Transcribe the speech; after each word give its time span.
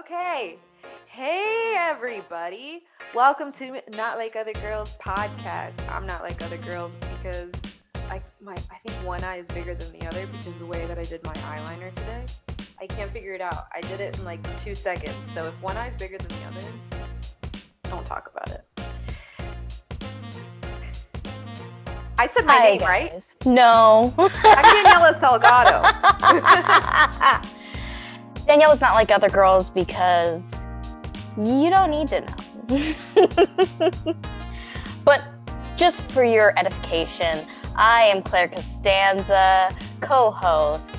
Okay. 0.00 0.58
Hey, 1.06 1.74
everybody. 1.78 2.84
Welcome 3.14 3.50
to 3.52 3.80
Not 3.88 4.18
Like 4.18 4.36
Other 4.36 4.52
Girls 4.52 4.94
podcast. 5.02 5.88
I'm 5.88 6.04
not 6.04 6.22
like 6.22 6.42
other 6.42 6.58
girls 6.58 6.96
because 6.96 7.54
I 8.10 8.20
my 8.42 8.52
I 8.52 8.76
think 8.86 8.94
one 9.06 9.24
eye 9.24 9.38
is 9.38 9.48
bigger 9.48 9.74
than 9.74 9.98
the 9.98 10.06
other 10.06 10.26
because 10.26 10.58
the 10.58 10.66
way 10.66 10.84
that 10.84 10.98
I 10.98 11.04
did 11.04 11.24
my 11.24 11.32
eyeliner 11.32 11.94
today. 11.94 12.26
I 12.78 12.86
can't 12.86 13.10
figure 13.10 13.32
it 13.32 13.40
out. 13.40 13.68
I 13.74 13.80
did 13.82 14.02
it 14.02 14.18
in 14.18 14.24
like 14.24 14.42
two 14.62 14.74
seconds. 14.74 15.14
So 15.32 15.48
if 15.48 15.54
one 15.62 15.78
eye 15.78 15.88
is 15.88 15.94
bigger 15.94 16.18
than 16.18 16.28
the 16.28 16.44
other, 16.44 16.66
don't 17.84 18.04
talk 18.04 18.30
about 18.30 18.50
it. 18.50 18.66
I 22.18 22.26
said 22.26 22.44
my 22.44 22.56
Hi, 22.56 22.68
name, 22.68 22.80
right? 22.82 23.34
No. 23.46 24.12
I'm 24.18 24.30
Daniela 24.84 25.14
Salgado. 25.14 25.82
Daniela's 28.46 28.80
not 28.80 28.94
like 28.94 29.10
other 29.10 29.28
girls 29.28 29.70
because 29.70 30.54
you 31.36 31.68
don't 31.68 31.90
need 31.90 32.08
to 32.08 32.20
know. 32.20 34.14
but 35.04 35.24
just 35.76 36.00
for 36.12 36.22
your 36.22 36.56
edification, 36.56 37.44
I 37.74 38.04
am 38.04 38.22
Claire 38.22 38.48
Costanza, 38.48 39.74
co 40.00 40.30
host. 40.30 40.90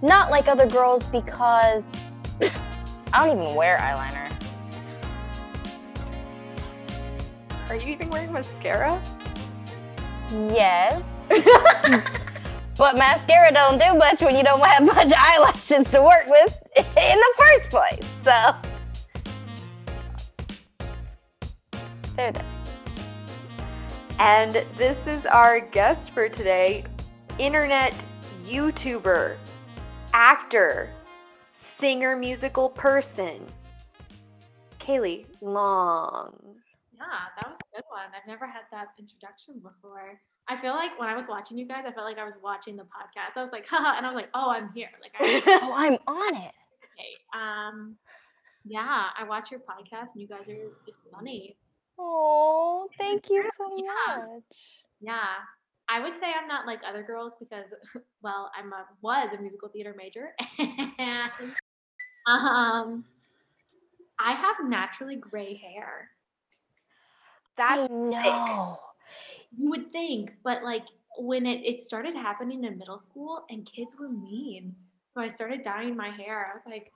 Not 0.00 0.30
like 0.30 0.48
other 0.48 0.66
girls 0.66 1.02
because 1.04 1.90
I 3.12 3.26
don't 3.26 3.38
even 3.42 3.54
wear 3.54 3.76
eyeliner. 3.78 4.32
Are 7.68 7.76
you 7.76 7.92
even 7.92 8.08
wearing 8.08 8.32
mascara? 8.32 8.98
Yes. 10.30 11.26
but 12.78 12.96
mascara 12.96 13.52
don't 13.52 13.78
do 13.78 13.94
much 13.98 14.20
when 14.20 14.36
you 14.36 14.44
don't 14.44 14.60
have 14.60 14.84
much 14.84 15.12
eyelashes 15.14 15.90
to 15.90 16.00
work 16.00 16.26
with 16.28 16.58
in 16.76 17.18
the 17.18 17.34
first 17.36 17.68
place. 17.68 18.08
So 18.22 18.54
there, 22.16 22.32
there. 22.32 22.44
And 24.20 24.64
this 24.76 25.06
is 25.06 25.26
our 25.26 25.60
guest 25.60 26.10
for 26.10 26.28
today 26.28 26.84
internet 27.38 27.94
YouTuber, 28.46 29.36
actor, 30.12 30.90
singer, 31.52 32.16
musical 32.16 32.70
person, 32.70 33.46
Kayleigh 34.78 35.26
Long. 35.40 36.34
Yeah, 36.94 37.04
that 37.36 37.48
was 37.48 37.58
a 37.72 37.76
good 37.76 37.84
one. 37.88 38.06
I've 38.16 38.26
never 38.26 38.46
had 38.46 38.62
that 38.72 38.88
introduction 38.98 39.60
before. 39.62 40.20
I 40.48 40.60
feel 40.60 40.72
like 40.74 40.98
when 40.98 41.08
I 41.08 41.14
was 41.16 41.26
watching 41.28 41.58
you 41.58 41.66
guys, 41.66 41.84
I 41.86 41.92
felt 41.92 42.06
like 42.06 42.18
I 42.18 42.24
was 42.24 42.36
watching 42.42 42.76
the 42.76 42.84
podcast. 42.84 43.36
I 43.36 43.42
was 43.42 43.50
like, 43.52 43.66
haha, 43.70 43.96
and 43.96 44.06
I 44.06 44.08
was 44.08 44.16
like, 44.16 44.30
oh, 44.34 44.50
I'm 44.50 44.70
here. 44.72 44.88
Like, 45.02 45.12
I, 45.18 45.42
Oh, 45.62 45.72
I'm 45.74 45.98
on 46.06 46.34
it. 46.36 46.52
okay. 46.84 47.12
Um, 47.34 47.96
yeah, 48.64 49.06
I 49.18 49.24
watch 49.24 49.50
your 49.50 49.60
podcast, 49.60 50.12
and 50.12 50.20
you 50.22 50.26
guys 50.28 50.48
are 50.48 50.72
just 50.86 51.02
funny. 51.12 51.56
Oh, 51.98 52.88
thank 52.98 53.28
you 53.28 53.44
so 53.56 53.70
Yeah. 53.76 54.16
much. 54.26 54.82
Yeah, 55.00 55.24
I 55.88 56.00
would 56.00 56.14
say 56.16 56.26
I'm 56.40 56.48
not 56.48 56.66
like 56.66 56.80
other 56.88 57.02
girls 57.02 57.34
because, 57.38 57.66
well, 58.22 58.50
I'm 58.58 58.72
a 58.72 58.84
was 59.02 59.32
a 59.32 59.40
musical 59.40 59.68
theater 59.68 59.94
major, 59.96 60.34
and 60.98 61.30
um, 62.26 63.04
I 64.18 64.32
have 64.32 64.56
naturally 64.66 65.16
gray 65.16 65.54
hair. 65.56 66.10
That's 67.56 67.88
sick. 67.88 68.78
Know. 69.52 69.62
You 69.64 69.70
would 69.70 69.92
think, 69.92 70.32
but 70.42 70.62
like 70.62 70.84
when 71.18 71.46
it, 71.46 71.64
it 71.64 71.82
started 71.82 72.14
happening 72.14 72.64
in 72.64 72.78
middle 72.78 72.98
school 72.98 73.44
and 73.50 73.66
kids 73.66 73.94
were 73.98 74.08
mean. 74.08 74.74
So 75.10 75.20
I 75.20 75.28
started 75.28 75.62
dyeing 75.64 75.96
my 75.96 76.10
hair. 76.10 76.48
I 76.50 76.54
was 76.54 76.62
like, 76.66 76.92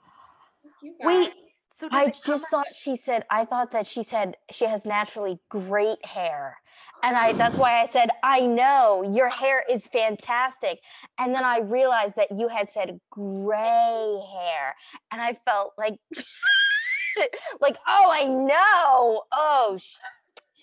"Fuck 0.63 0.73
you 0.83 0.95
guys." 0.99 1.07
Wait, 1.07 1.31
so 1.73 1.89
I 1.91 2.13
just 2.25 2.47
thought 2.49 2.67
she 2.75 2.97
said 2.97 3.25
I 3.31 3.45
thought 3.45 3.73
that 3.73 3.87
she 3.87 4.03
said 4.03 4.37
she 4.51 4.67
has 4.67 4.85
naturally 4.85 5.39
great 5.49 6.05
hair. 6.05 6.59
And 7.03 7.17
I 7.17 7.33
that's 7.33 7.59
why 7.59 7.81
I 7.81 7.87
said, 7.87 8.11
I 8.23 8.47
know 8.47 9.03
your 9.13 9.29
hair 9.29 9.65
is 9.69 9.87
fantastic. 9.89 10.81
And 11.19 11.35
then 11.35 11.45
I 11.45 11.61
realized 11.61 12.15
that 12.17 12.31
you 12.31 12.49
had 12.49 12.71
said 12.71 13.01
gray 13.11 14.21
hair. 14.33 14.77
And 15.11 15.21
I 15.21 15.37
felt 15.45 15.73
like 15.77 15.99
like, 17.61 17.77
oh, 17.89 18.11
I 18.11 18.25
know. 18.25 19.23
Oh, 19.33 19.79
sh- 19.81 19.97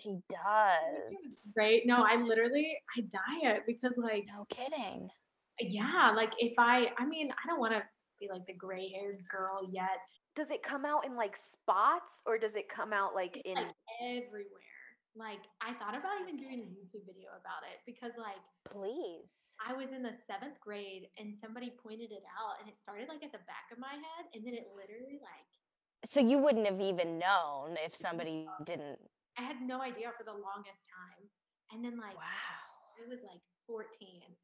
she 0.01 0.17
does. 0.29 1.13
Right? 1.57 1.81
No, 1.85 2.03
I 2.03 2.15
literally 2.21 2.77
I 2.97 3.01
dye 3.01 3.49
it 3.55 3.63
because 3.67 3.93
like 3.97 4.25
No 4.27 4.45
kidding. 4.49 5.09
yeah, 5.59 6.11
like 6.15 6.31
if 6.37 6.53
I 6.57 6.87
I 6.97 7.05
mean 7.05 7.31
I 7.31 7.47
don't 7.47 7.59
want 7.59 7.73
to 7.73 7.83
be 8.19 8.27
like 8.31 8.45
the 8.47 8.53
gray 8.53 8.89
haired 8.95 9.23
girl 9.31 9.67
yet. 9.71 9.99
does 10.35 10.51
it 10.51 10.61
come 10.63 10.85
out 10.85 11.05
in 11.05 11.15
like 11.15 11.35
spots 11.35 12.21
or 12.25 12.37
does 12.37 12.55
it 12.55 12.67
come 12.69 12.91
out 12.93 13.15
like 13.15 13.41
in 13.45 13.55
like 13.55 13.75
everywhere. 14.01 14.67
Like 15.15 15.39
I 15.59 15.73
thought 15.73 15.97
about 15.97 16.21
even 16.21 16.37
doing 16.37 16.59
a 16.63 16.69
YouTube 16.69 17.03
video 17.07 17.31
about 17.35 17.63
it 17.67 17.79
because 17.85 18.11
like 18.17 18.39
Please. 18.69 19.31
I 19.65 19.73
was 19.73 19.91
in 19.91 20.03
the 20.03 20.13
seventh 20.27 20.59
grade 20.61 21.09
and 21.17 21.33
somebody 21.41 21.73
pointed 21.83 22.11
it 22.11 22.23
out 22.39 22.59
and 22.61 22.69
it 22.69 22.77
started 22.77 23.07
like 23.09 23.23
at 23.23 23.31
the 23.31 23.43
back 23.49 23.67
of 23.73 23.79
my 23.79 23.91
head 23.91 24.23
and 24.33 24.45
then 24.45 24.53
it 24.53 24.67
literally 24.75 25.19
like 25.19 25.49
So 26.13 26.19
you 26.21 26.37
wouldn't 26.37 26.67
have 26.67 26.79
even 26.79 27.19
known 27.19 27.75
if 27.83 27.95
somebody 27.97 28.47
didn't. 28.65 28.99
I 29.39 29.41
had 29.41 29.63
no 29.63 29.79
idea 29.79 30.11
for 30.19 30.27
the 30.27 30.35
longest 30.35 30.83
time. 30.91 31.23
And 31.71 31.79
then 31.79 31.95
like 31.95 32.19
Wow. 32.19 32.99
it 32.99 33.07
was 33.07 33.23
like 33.23 33.39
14 33.71 33.87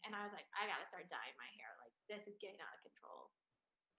and 0.08 0.16
I 0.16 0.24
was 0.24 0.32
like, 0.32 0.48
I 0.56 0.72
gotta 0.72 0.88
start 0.88 1.12
dyeing 1.12 1.36
my 1.36 1.52
hair. 1.60 1.68
Like 1.84 1.92
this 2.08 2.24
is 2.32 2.40
getting 2.40 2.64
out 2.64 2.72
of 2.72 2.80
control. 2.88 3.28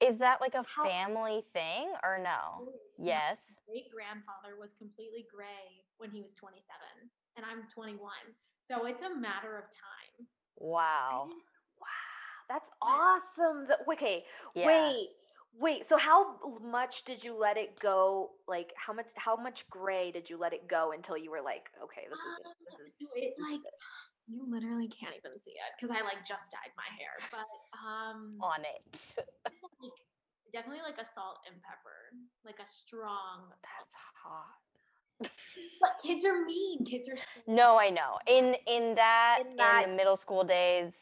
Is 0.01 0.17
that 0.25 0.41
like 0.41 0.57
a 0.57 0.65
family 0.81 1.45
thing 1.53 1.93
or 2.01 2.17
no? 2.17 2.65
Is. 2.65 2.81
My 2.97 3.12
Yes. 3.12 3.37
Great 3.69 3.93
grandfather 3.93 4.57
was 4.57 4.73
completely 4.81 5.29
gray 5.29 5.84
when 6.01 6.09
he 6.09 6.25
was 6.25 6.33
27 6.33 6.65
and 7.37 7.45
I'm 7.45 7.69
21. 7.69 8.01
So 8.65 8.89
it's 8.89 9.05
a 9.05 9.13
matter 9.13 9.61
of 9.61 9.69
time. 9.69 10.25
Wow. 10.57 11.28
Wow, 11.77 12.41
that's 12.49 12.71
awesome. 12.81 13.69
The, 13.69 13.77
okay, 13.93 14.25
Yeah. 14.55 14.65
wait, 14.67 15.11
wait. 15.61 15.87
So 15.87 15.97
how 15.97 16.37
much 16.62 17.05
did 17.05 17.25
you 17.25 17.37
let 17.39 17.56
it 17.56 17.78
go? 17.81 18.31
Like 18.49 18.72
how 18.77 18.93
much? 18.93 19.06
How 19.15 19.37
much 19.37 19.69
gray 19.71 20.11
did 20.12 20.28
you 20.31 20.39
let 20.39 20.53
it 20.53 20.69
go 20.69 20.93
until 20.93 21.17
you 21.17 21.31
were 21.31 21.43
like, 21.43 21.71
okay, 21.83 22.03
this 22.11 22.19
is 22.19 22.25
it. 22.41 22.47
Um, 22.47 22.53
This 22.71 22.87
is, 22.87 22.94
so 22.99 23.06
it, 23.15 23.34
this 23.37 23.44
is 23.47 23.50
like 23.53 23.61
it. 23.61 23.75
you 24.28 24.45
literally 24.49 24.89
can't 24.89 25.15
even 25.16 25.33
see 25.41 25.53
it 25.53 25.72
because 25.81 25.95
I 25.97 26.03
like 26.05 26.27
just 26.27 26.50
dyed 26.50 26.72
my 26.77 26.89
hair. 26.99 27.15
But 27.31 27.47
um 27.78 28.39
On 28.41 28.61
it. 28.61 29.16
like, 29.83 29.93
definitely 30.53 30.83
like 30.84 30.99
a 30.99 31.09
salt 31.12 31.39
and 31.50 31.56
pepper. 31.62 32.12
Like 32.45 32.59
a 32.61 32.69
strong. 32.69 33.50
That's 33.62 33.93
hot. 34.22 34.59
But 35.81 35.91
kids 36.05 36.25
are 36.25 36.45
mean. 36.45 36.84
Kids 36.84 37.09
are 37.09 37.16
so 37.16 37.25
No, 37.47 37.78
I 37.78 37.91
know. 37.91 38.19
In 38.27 38.55
in 38.66 38.95
that 38.97 39.39
In 39.41 39.53
in, 39.53 39.91
the 39.91 39.97
middle 39.97 40.16
school 40.16 40.45
days, 40.45 40.93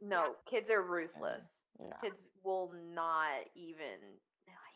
no. 0.00 0.34
Kids 0.46 0.70
are 0.70 0.82
ruthless. 0.82 1.66
No. 1.88 1.96
Kids 2.02 2.30
will 2.44 2.72
not 2.94 3.48
even 3.54 3.98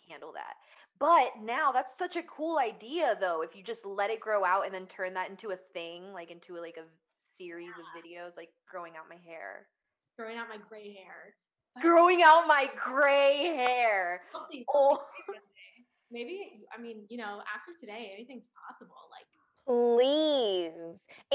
handle 0.09 0.33
that. 0.33 0.55
But 0.99 1.43
now 1.43 1.73
that's 1.73 1.97
such 1.99 2.17
a 2.17 2.23
cool 2.23 2.59
idea, 2.59 3.17
though. 3.21 3.43
If 3.43 3.57
you 3.57 3.63
just 3.63 3.85
let 3.85 4.11
it 4.11 4.21
grow 4.21 4.45
out 4.45 4.65
and 4.65 4.75
then 4.75 4.87
turn 4.87 5.15
that 5.15 5.31
into 5.31 5.51
a 5.51 5.57
thing, 5.73 6.13
like 6.13 6.31
into 6.31 6.57
like 6.61 6.77
a 6.77 6.85
series 7.19 7.71
of 7.71 7.85
videos, 8.01 8.37
like 8.37 8.51
growing 8.71 8.93
out 8.97 9.05
my 9.09 9.19
hair. 9.27 9.67
growing 10.19 10.39
out 10.39 10.49
my 10.49 10.59
gray 10.69 10.95
hair. 10.95 11.35
Growing 11.83 12.23
out 12.23 12.47
my 12.47 12.71
gray 12.77 13.55
hair. 13.57 14.23
healthy- 14.33 14.65
Oh, 14.75 14.99
Maybe 16.11 16.63
I 16.77 16.81
mean, 16.81 17.07
you 17.09 17.19
know, 17.19 17.41
after 17.53 17.73
today, 17.79 18.13
anything's 18.15 18.47
possible. 18.69 18.95
Like 19.11 19.27
Please 19.67 20.64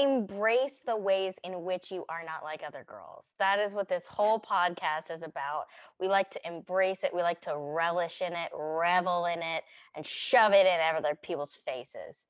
embrace 0.00 0.80
the 0.86 0.96
ways 0.96 1.34
in 1.44 1.62
which 1.64 1.90
you 1.90 2.04
are 2.08 2.22
not 2.24 2.42
like 2.42 2.62
other 2.66 2.84
girls. 2.86 3.24
That 3.38 3.58
is 3.58 3.72
what 3.72 3.88
this 3.88 4.04
whole 4.04 4.40
podcast 4.40 5.14
is 5.14 5.22
about. 5.22 5.64
We 5.98 6.08
like 6.08 6.30
to 6.32 6.40
embrace 6.46 7.04
it. 7.04 7.14
We 7.14 7.22
like 7.22 7.40
to 7.42 7.56
relish 7.56 8.22
in 8.22 8.32
it, 8.32 8.50
revel 8.54 9.26
in 9.26 9.40
it, 9.42 9.64
and 9.96 10.06
shove 10.06 10.52
it 10.52 10.66
in 10.66 10.96
other 10.96 11.16
people's 11.22 11.58
faces. 11.66 12.26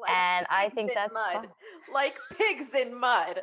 like 0.00 0.10
and 0.10 0.46
I 0.50 0.68
think 0.70 0.92
that's 0.94 1.12
mud, 1.12 1.32
fun. 1.32 1.46
like 1.94 2.16
pigs 2.38 2.74
in 2.74 2.98
mud. 2.98 3.42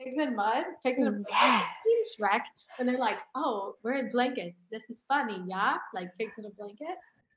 pigs 0.00 0.16
in 0.18 0.36
mud, 0.36 0.64
pigs 0.84 0.98
in 0.98 1.06
a 1.06 1.10
blanket. 1.10 1.26
Yes. 1.32 2.08
Shrek, 2.20 2.40
and 2.78 2.88
they're 2.88 2.98
like, 2.98 3.18
"Oh, 3.34 3.76
we're 3.82 3.94
in 3.94 4.10
blankets. 4.10 4.56
This 4.70 4.90
is 4.90 5.02
funny, 5.08 5.42
yeah." 5.46 5.76
Like 5.94 6.08
pigs 6.18 6.32
in 6.38 6.44
a 6.44 6.50
blanket. 6.50 6.96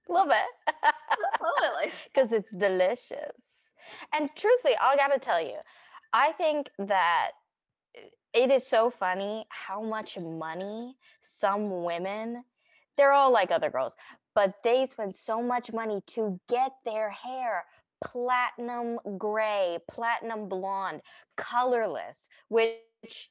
Love 0.10 0.30
it. 0.30 0.94
Oh, 1.40 1.72
like 1.76 1.92
because 2.14 2.32
it's 2.32 2.50
delicious. 2.58 3.36
And 4.14 4.30
truthfully, 4.36 4.76
I 4.80 4.96
gotta 4.96 5.20
tell 5.20 5.42
you, 5.42 5.58
I 6.14 6.32
think 6.34 6.70
that 6.80 7.32
uh, 7.98 8.08
it 8.34 8.52
is 8.52 8.66
so 8.66 8.90
funny 8.90 9.46
how 9.50 9.82
much 9.82 10.18
money 10.18 10.96
some 11.22 11.84
women, 11.84 12.44
they're 12.98 13.14
all 13.14 13.32
like 13.32 13.52
other 13.52 13.70
girls, 13.70 13.94
but 14.36 14.54
they 14.64 14.86
spend 14.86 15.16
so 15.16 15.42
much 15.42 15.72
money 15.72 16.02
to 16.08 16.40
get 16.50 16.72
their 16.86 17.10
hair 17.10 17.66
platinum 18.04 19.00
gray, 19.18 19.78
platinum 19.90 20.48
blonde, 20.48 21.02
colorless, 21.36 22.30
which, 22.50 23.30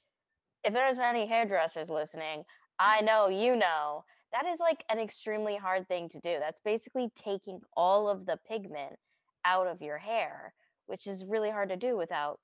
if 0.65 0.73
there's 0.73 0.99
any 0.99 1.27
hairdressers 1.27 1.89
listening, 1.89 2.43
I 2.79 3.01
mm. 3.01 3.07
know 3.07 3.29
you 3.29 3.57
know 3.57 4.05
that 4.33 4.47
is 4.47 4.61
like 4.61 4.85
an 4.91 4.99
extremely 4.99 5.57
hard 5.57 5.89
thing 5.89 6.09
to 6.11 6.21
do. 6.21 6.37
That's 6.41 6.61
basically 6.65 7.11
taking 7.17 7.61
all 7.77 8.09
of 8.09 8.27
the 8.27 8.39
pigment 8.49 8.97
out 9.47 9.67
of 9.67 9.81
your 9.81 9.99
hair, 9.99 10.53
which 10.87 11.07
is 11.07 11.25
really 11.25 11.51
hard 11.51 11.69
to 11.69 11.77
do 11.77 11.97
without 11.97 12.41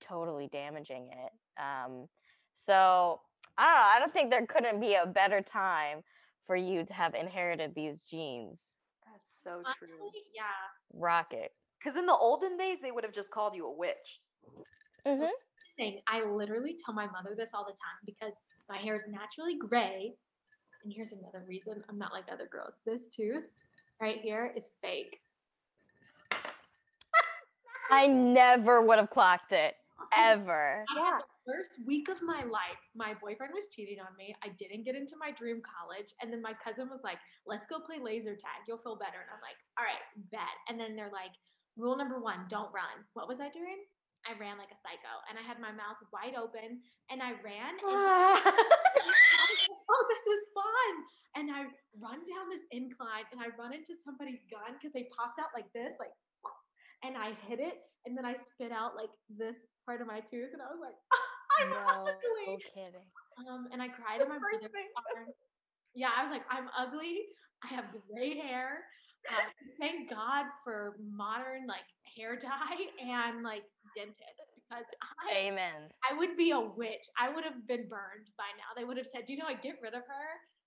totally 0.00 0.48
damaging 0.52 1.08
it. 1.10 1.32
Um, 1.60 2.06
so 2.54 3.20
I 3.58 3.64
don't 3.64 3.74
know. 3.74 3.80
I 3.80 3.98
don't 3.98 4.12
think 4.12 4.30
there 4.30 4.46
couldn't 4.46 4.80
be 4.80 4.94
a 4.94 5.06
better 5.06 5.42
time 5.42 6.02
for 6.46 6.56
you 6.56 6.84
to 6.84 6.92
have 6.92 7.14
inherited 7.14 7.72
these 7.74 8.02
genes. 8.10 8.58
That's 9.10 9.42
so 9.42 9.62
true. 9.78 9.88
Honestly, 10.00 10.22
yeah. 10.34 10.42
Rocket. 10.92 11.52
Because 11.78 11.96
in 11.98 12.06
the 12.06 12.16
olden 12.16 12.56
days, 12.56 12.80
they 12.80 12.92
would 12.92 13.04
have 13.04 13.12
just 13.12 13.30
called 13.30 13.54
you 13.54 13.66
a 13.66 13.72
witch. 13.72 14.20
Mm-hmm. 15.06 15.26
Thing. 15.76 16.00
I 16.08 16.24
literally 16.24 16.76
tell 16.84 16.94
my 16.94 17.06
mother 17.06 17.34
this 17.36 17.50
all 17.52 17.64
the 17.64 17.72
time 17.72 18.00
because 18.06 18.32
my 18.68 18.78
hair 18.78 18.94
is 18.94 19.02
naturally 19.08 19.56
gray. 19.58 20.14
And 20.84 20.92
here's 20.94 21.12
another 21.12 21.44
reason 21.48 21.82
I'm 21.88 21.98
not 21.98 22.12
like 22.12 22.24
other 22.32 22.48
girls. 22.50 22.74
This 22.86 23.08
tooth 23.08 23.44
right 24.00 24.18
here 24.22 24.52
is 24.56 24.64
fake. 24.82 25.18
I 27.90 28.06
never 28.06 28.82
would 28.82 28.98
have 28.98 29.10
clocked 29.10 29.52
it 29.52 29.76
ever. 30.16 30.84
I 30.88 30.94
Yeah. 30.96 31.04
had 31.12 31.20
the 31.20 31.52
first 31.52 31.78
week 31.86 32.08
of 32.08 32.20
my 32.22 32.42
life, 32.44 32.78
my 32.94 33.14
boyfriend 33.14 33.52
was 33.54 33.68
cheating 33.68 34.00
on 34.00 34.14
me. 34.16 34.34
I 34.42 34.48
didn't 34.50 34.84
get 34.84 34.94
into 34.94 35.16
my 35.16 35.30
dream 35.30 35.62
college. 35.62 36.14
And 36.20 36.32
then 36.32 36.42
my 36.42 36.54
cousin 36.54 36.88
was 36.90 37.02
like, 37.02 37.18
let's 37.46 37.66
go 37.66 37.80
play 37.80 37.98
laser 37.98 38.34
tag. 38.36 38.64
You'll 38.66 38.78
feel 38.78 38.96
better. 38.96 39.20
And 39.20 39.30
I'm 39.30 39.40
like, 39.40 39.56
all 39.78 39.84
right, 39.84 40.02
bet. 40.30 40.56
And 40.68 40.78
then 40.78 40.96
they're 40.96 41.10
like, 41.12 41.32
rule 41.76 41.96
number 41.96 42.20
one, 42.20 42.46
don't 42.48 42.72
run. 42.72 43.04
What 43.14 43.28
was 43.28 43.40
I 43.40 43.48
doing? 43.50 43.84
I 44.26 44.32
ran 44.40 44.56
like 44.56 44.72
a 44.72 44.80
psycho 44.80 45.20
and 45.28 45.36
I 45.38 45.42
had 45.44 45.60
my 45.60 45.68
mouth 45.68 46.00
wide 46.08 46.32
open 46.32 46.80
and 47.12 47.20
I 47.20 47.36
ran 47.44 47.76
and 47.76 47.84
oh, 49.92 50.02
this 50.08 50.24
is 50.32 50.42
fun. 50.56 50.92
And 51.36 51.50
I 51.52 51.68
run 52.00 52.24
down 52.24 52.48
this 52.48 52.64
incline 52.72 53.28
and 53.32 53.40
I 53.40 53.52
run 53.60 53.74
into 53.74 53.92
somebody's 54.00 54.40
gun 54.48 54.80
because 54.80 54.96
they 54.96 55.12
popped 55.12 55.36
out 55.40 55.52
like 55.52 55.68
this, 55.76 55.92
like, 56.00 56.16
and 57.04 57.16
I 57.16 57.36
hit 57.46 57.60
it. 57.60 57.78
And 58.06 58.16
then 58.16 58.24
I 58.24 58.34
spit 58.52 58.72
out 58.72 58.96
like 58.96 59.12
this 59.32 59.56
part 59.86 60.00
of 60.00 60.06
my 60.06 60.20
tooth. 60.20 60.52
And 60.52 60.60
I 60.60 60.68
was 60.68 60.80
like, 60.80 60.96
I'm 61.60 61.70
No 61.70 62.04
ugly. 62.04 62.58
kidding. 62.74 63.06
Um, 63.48 63.68
and 63.72 63.80
I 63.80 63.88
cried 63.88 64.20
in 64.20 64.28
my 64.28 64.36
first 64.36 64.60
brother's 64.60 64.72
thing, 64.72 64.88
arms. 65.16 65.34
Yeah, 65.94 66.10
I 66.16 66.24
was 66.24 66.32
like, 66.32 66.44
I'm 66.50 66.68
ugly. 66.76 67.22
I 67.64 67.74
have 67.74 67.84
gray 68.12 68.36
hair. 68.36 68.84
Uh, 69.30 69.48
thank 69.80 70.10
God 70.10 70.44
for 70.64 70.96
modern 71.00 71.66
like 71.66 71.88
hair 72.14 72.36
dye 72.36 72.92
and 73.00 73.42
like 73.42 73.64
dentists 73.96 74.52
because 74.68 74.84
I 75.00 75.48
Amen. 75.48 75.88
I 76.04 76.16
would 76.18 76.36
be 76.36 76.50
a 76.50 76.60
witch. 76.60 77.06
I 77.18 77.32
would 77.32 77.42
have 77.44 77.66
been 77.66 77.88
burned 77.88 78.28
by 78.36 78.52
now. 78.60 78.76
They 78.76 78.84
would 78.84 78.98
have 78.98 79.06
said, 79.06 79.24
"Do 79.26 79.32
you 79.32 79.38
know 79.38 79.46
I 79.48 79.54
get 79.54 79.76
rid 79.82 79.94
of 79.94 80.02
her?" 80.04 80.26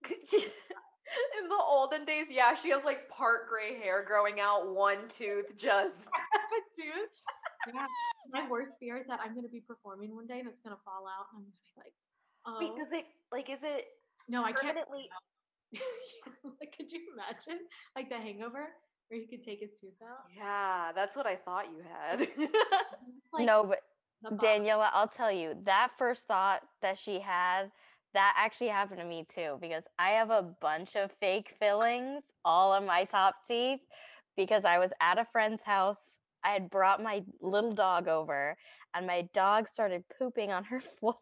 in 1.42 1.50
the 1.50 1.56
olden 1.56 2.06
days, 2.06 2.28
yeah, 2.30 2.54
she 2.54 2.70
has 2.70 2.84
like 2.84 3.10
part 3.10 3.50
gray 3.50 3.76
hair 3.76 4.04
growing 4.06 4.40
out, 4.40 4.74
one 4.74 5.08
tooth 5.10 5.58
just. 5.58 6.10
Dude, 6.76 6.86
yeah. 7.74 7.86
My 8.32 8.48
worst 8.50 8.74
fear 8.80 8.98
is 8.98 9.08
that 9.08 9.20
I'm 9.24 9.36
gonna 9.36 9.50
be 9.50 9.62
performing 9.62 10.16
one 10.16 10.28
day 10.28 10.40
and 10.40 10.48
it's 10.48 10.62
gonna 10.64 10.78
fall 10.84 11.06
out. 11.08 11.28
And 11.34 11.40
I'm 11.40 11.44
gonna 11.44 11.54
be 11.64 11.74
like, 11.78 11.94
"Oh, 12.46 12.58
Wait, 12.60 12.76
does 12.78 12.92
it 12.92 13.06
like 13.32 13.50
is 13.50 13.64
it 13.64 13.86
no, 14.28 14.44
I 14.44 14.52
can't." 14.52 14.78
like, 16.60 16.76
could 16.78 16.92
you 16.92 17.02
imagine 17.14 17.60
like 17.96 18.10
the 18.10 18.18
Hangover 18.18 18.68
where 19.10 19.20
he 19.20 19.28
could 19.28 19.44
take 19.44 19.60
his 19.60 19.72
tooth 19.82 20.00
out? 20.04 20.26
Yeah, 20.36 20.92
that's 20.94 21.16
what 21.16 21.26
I 21.26 21.36
thought 21.36 21.66
you 21.72 21.84
had. 21.84 22.28
Like 23.34 23.46
no, 23.46 23.66
but. 23.66 23.82
Daniela, 24.24 24.90
I'll 24.94 25.08
tell 25.08 25.32
you, 25.32 25.56
that 25.66 25.92
first 25.98 26.26
thought 26.28 26.64
that 26.82 26.98
she 26.98 27.20
had, 27.20 27.72
that 28.14 28.34
actually 28.38 28.70
happened 28.70 29.00
to 29.00 29.06
me 29.06 29.26
too, 29.30 29.58
because 29.62 29.84
I 30.00 30.12
have 30.12 30.30
a 30.30 30.44
bunch 30.62 30.96
of 30.96 31.12
fake 31.20 31.56
fillings 31.60 32.24
all 32.46 32.72
on 32.72 32.86
my 32.86 33.06
top 33.06 33.36
teeth 33.48 33.82
because 34.36 34.66
I 34.66 34.80
was 34.80 34.92
at 35.02 35.18
a 35.20 35.26
friend's 35.26 35.62
house. 35.64 35.98
I 36.44 36.52
had 36.54 36.70
brought 36.70 37.02
my 37.04 37.24
little 37.42 37.74
dog 37.74 38.08
over, 38.08 38.56
and 38.94 39.08
my 39.08 39.28
dog 39.34 39.68
started 39.68 40.04
pooping 40.18 40.52
on 40.52 40.64
her 40.66 40.80
floor. 41.00 41.20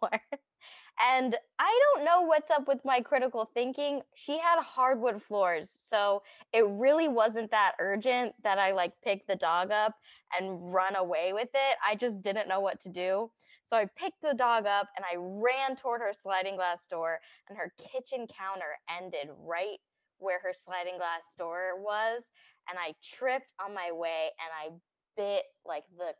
and 0.99 1.35
I 1.59 1.79
don't 1.93 2.05
know 2.05 2.21
what's 2.21 2.49
up 2.51 2.67
with 2.67 2.79
my 2.85 3.01
critical 3.01 3.49
thinking. 3.53 4.01
She 4.15 4.37
had 4.39 4.61
hardwood 4.61 5.21
floors, 5.23 5.69
so 5.79 6.23
it 6.53 6.65
really 6.67 7.07
wasn't 7.07 7.51
that 7.51 7.75
urgent 7.79 8.35
that 8.43 8.59
I 8.59 8.71
like 8.71 8.93
pick 9.03 9.27
the 9.27 9.35
dog 9.35 9.71
up 9.71 9.95
and 10.37 10.73
run 10.73 10.95
away 10.95 11.33
with 11.33 11.49
it. 11.53 11.77
I 11.85 11.95
just 11.95 12.21
didn't 12.21 12.47
know 12.47 12.59
what 12.61 12.81
to 12.81 12.89
do. 12.89 13.31
So 13.75 13.79
I 13.79 13.87
picked 13.97 14.21
the 14.21 14.33
dog 14.33 14.65
up 14.65 14.87
and 14.95 15.03
I 15.03 15.17
ran 15.17 15.75
toward 15.75 15.99
her 15.99 16.13
sliding 16.23 16.55
glass 16.55 16.85
door, 16.89 17.19
and 17.49 17.57
her 17.57 17.73
kitchen 17.77 18.25
counter 18.25 18.77
ended 18.89 19.27
right 19.45 19.79
where 20.19 20.39
her 20.39 20.53
sliding 20.53 20.97
glass 20.97 21.23
door 21.37 21.73
was. 21.77 22.23
And 22.69 22.79
I 22.79 22.93
tripped 23.03 23.51
on 23.61 23.75
my 23.75 23.91
way 23.91 24.29
and 24.39 24.49
I 24.55 24.75
bit 25.17 25.43
like 25.65 25.83
the 25.97 26.13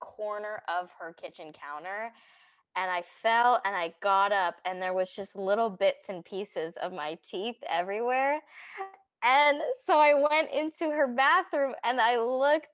corner 0.00 0.62
of 0.66 0.88
her 0.98 1.12
kitchen 1.12 1.52
counter. 1.52 2.10
And 2.74 2.90
I 2.90 3.04
fell 3.22 3.60
and 3.64 3.76
I 3.76 3.94
got 4.02 4.32
up, 4.32 4.56
and 4.64 4.82
there 4.82 4.94
was 4.94 5.10
just 5.10 5.36
little 5.36 5.70
bits 5.70 6.08
and 6.08 6.24
pieces 6.24 6.74
of 6.82 6.92
my 6.92 7.18
teeth 7.28 7.56
everywhere. 7.68 8.40
And 9.22 9.60
so 9.84 9.96
I 9.96 10.14
went 10.14 10.50
into 10.52 10.90
her 10.90 11.06
bathroom 11.06 11.74
and 11.84 12.00
I 12.00 12.18
looked 12.18 12.68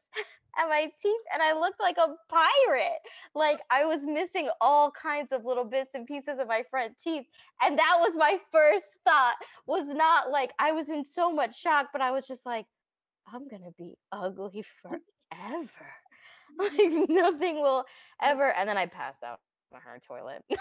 at 0.59 0.69
my 0.69 0.91
teeth 1.03 1.21
and 1.33 1.43
I 1.43 1.53
looked 1.59 1.81
like 1.81 1.97
a 1.99 2.15
pirate. 2.29 3.01
Like 3.35 3.61
I 3.71 3.85
was 3.85 4.03
missing 4.05 4.49
all 4.61 4.91
kinds 4.91 5.33
of 5.33 5.45
little 5.45 5.65
bits 5.65 5.95
and 5.95 6.07
pieces 6.07 6.39
of 6.39 6.49
my 6.49 6.63
front 6.71 6.95
teeth. 7.03 7.27
And 7.63 7.79
that 7.79 7.97
was 8.01 8.15
my 8.17 8.39
first 8.53 8.89
thought 9.05 9.37
was 9.67 9.87
not 9.87 10.31
like 10.31 10.53
I 10.59 10.73
was 10.73 10.89
in 10.89 11.05
so 11.05 11.33
much 11.33 11.61
shock, 11.61 11.89
but 11.93 12.03
I 12.03 12.11
was 12.11 12.27
just 12.27 12.47
like, 12.47 12.67
I'm 13.33 13.49
gonna 13.49 13.73
be 13.77 13.97
ugly 14.13 14.65
forever. 14.83 15.01
Like 16.59 16.73
mm. 16.73 17.07
nothing 17.11 17.61
will 17.61 17.85
ever. 18.23 18.51
And 18.53 18.69
then 18.69 18.79
I 18.79 18.87
passed 18.87 19.23
out 19.23 19.41
on 19.75 19.81
her 19.83 20.01
toilet. 20.07 20.43
it 20.49 20.59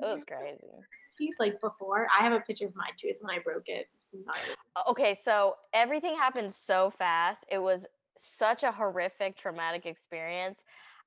was 0.00 0.22
crazy. 0.28 0.58
teeth 1.16 1.34
like 1.40 1.60
before. 1.60 2.06
I 2.16 2.22
have 2.22 2.32
a 2.34 2.40
picture 2.40 2.66
of 2.66 2.76
my 2.76 2.90
tooth 3.00 3.16
when 3.20 3.34
I 3.34 3.40
broke 3.42 3.64
it. 3.68 3.88
Gnarly. 4.12 4.54
Okay, 4.88 5.18
so 5.24 5.56
everything 5.72 6.14
happened 6.16 6.54
so 6.54 6.90
fast. 6.90 7.44
It 7.50 7.58
was 7.58 7.86
such 8.18 8.62
a 8.62 8.72
horrific, 8.72 9.36
traumatic 9.36 9.86
experience. 9.86 10.58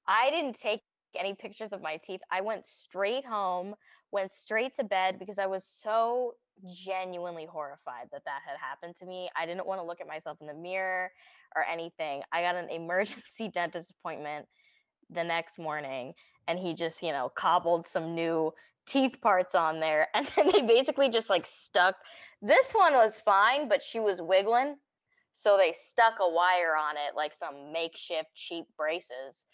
I 0.08 0.30
didn't 0.30 0.56
take 0.60 0.82
any 0.84 1.34
pictures 1.36 1.74
of 1.74 1.82
my 1.82 1.98
teeth. 1.98 2.22
I 2.32 2.42
went 2.42 2.66
straight 2.66 3.26
home, 3.26 3.76
went 4.12 4.32
straight 4.32 4.76
to 4.78 4.84
bed 4.84 5.20
because 5.20 5.38
I 5.38 5.46
was 5.48 5.66
so 5.66 6.36
genuinely 6.74 7.46
horrified 7.46 8.10
that 8.12 8.24
that 8.26 8.42
had 8.46 8.58
happened 8.60 8.96
to 9.00 9.06
me. 9.06 9.30
I 9.38 9.46
didn't 9.46 9.66
want 9.66 9.80
to 9.82 9.86
look 9.86 10.02
at 10.02 10.08
myself 10.08 10.38
in 10.42 10.48
the 10.48 10.54
mirror 10.54 11.12
or 11.56 11.64
anything. 11.66 12.24
I 12.32 12.42
got 12.42 12.56
an 12.56 12.70
emergency 12.72 13.50
dentist 13.50 13.92
appointment 13.92 14.48
the 15.10 15.24
next 15.24 15.58
morning 15.58 16.14
and 16.48 16.60
he 16.60 16.74
just, 16.74 17.02
you 17.02 17.12
know, 17.12 17.30
cobbled 17.30 17.86
some 17.86 18.16
new 18.16 18.54
teeth 18.88 19.22
parts 19.22 19.56
on 19.56 19.80
there 19.80 20.08
and 20.14 20.28
then 20.36 20.52
they 20.52 20.62
basically 20.62 21.10
just 21.10 21.30
like 21.30 21.46
stuck 21.46 21.96
this 22.42 22.72
one 22.74 22.94
was 22.94 23.18
fine, 23.18 23.70
but 23.70 23.84
she 23.84 24.00
was 24.00 24.22
wiggling. 24.22 24.76
So 25.34 25.58
they 25.58 25.74
stuck 25.74 26.16
a 26.20 26.30
wire 26.30 26.76
on 26.76 26.96
it, 26.98 27.16
like 27.16 27.34
some 27.34 27.72
makeshift 27.72 28.34
cheap 28.36 28.66
braces, 28.78 29.46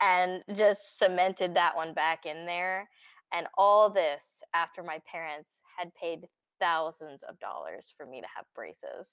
and 0.00 0.42
just 0.56 0.98
cemented 0.98 1.54
that 1.54 1.76
one 1.76 1.94
back 1.94 2.24
in 2.24 2.46
there. 2.46 2.88
And 3.32 3.46
all 3.58 3.90
this 3.90 4.24
after 4.54 4.82
my 4.82 4.98
parents 5.10 5.50
had 5.78 5.94
paid 5.94 6.26
thousands 6.58 7.22
of 7.28 7.38
dollars 7.38 7.86
for 7.96 8.06
me 8.06 8.20
to 8.20 8.26
have 8.34 8.46
braces. 8.54 9.08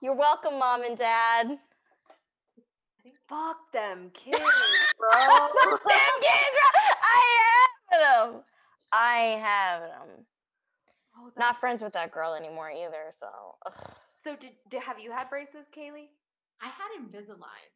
You're 0.00 0.16
welcome, 0.16 0.58
mom 0.58 0.84
and 0.84 0.96
dad. 0.96 1.58
Fuck 3.28 3.56
them 3.72 4.10
kids, 4.14 4.38
bro. 4.98 5.10
Damn 5.12 6.20
kids, 6.20 6.56
bro. 6.56 6.70
I 7.02 7.38
have 7.42 8.32
them. 8.32 8.42
I 9.06 9.38
have 9.40 9.80
them. 9.82 10.26
Oh, 11.16 11.30
Not 11.38 11.60
friends 11.60 11.80
with 11.80 11.92
that 11.94 12.10
girl 12.12 12.34
anymore 12.34 12.70
either. 12.70 13.14
So 13.18 13.28
ugh. 13.64 13.90
So 14.18 14.34
did, 14.36 14.50
did 14.68 14.82
have 14.82 14.98
you 14.98 15.12
had 15.12 15.30
braces, 15.30 15.66
Kayleigh? 15.70 16.10
I 16.60 16.66
had 16.66 16.90
Invisalign. 16.98 17.70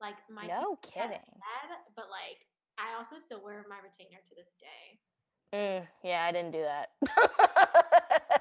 Like 0.00 0.16
my 0.32 0.46
no 0.48 0.76
teeth 0.80 0.92
got 0.96 1.12
kidding. 1.12 1.28
bad, 1.38 1.68
but 1.94 2.08
like 2.10 2.40
I 2.80 2.96
also 2.96 3.20
still 3.20 3.44
wear 3.44 3.64
my 3.68 3.76
retainer 3.84 4.18
to 4.24 4.32
this 4.34 4.48
day. 4.58 4.84
Mm, 5.52 5.82
yeah, 6.02 6.24
I 6.24 6.32
didn't 6.32 6.52
do 6.52 6.62
that. 6.64 6.90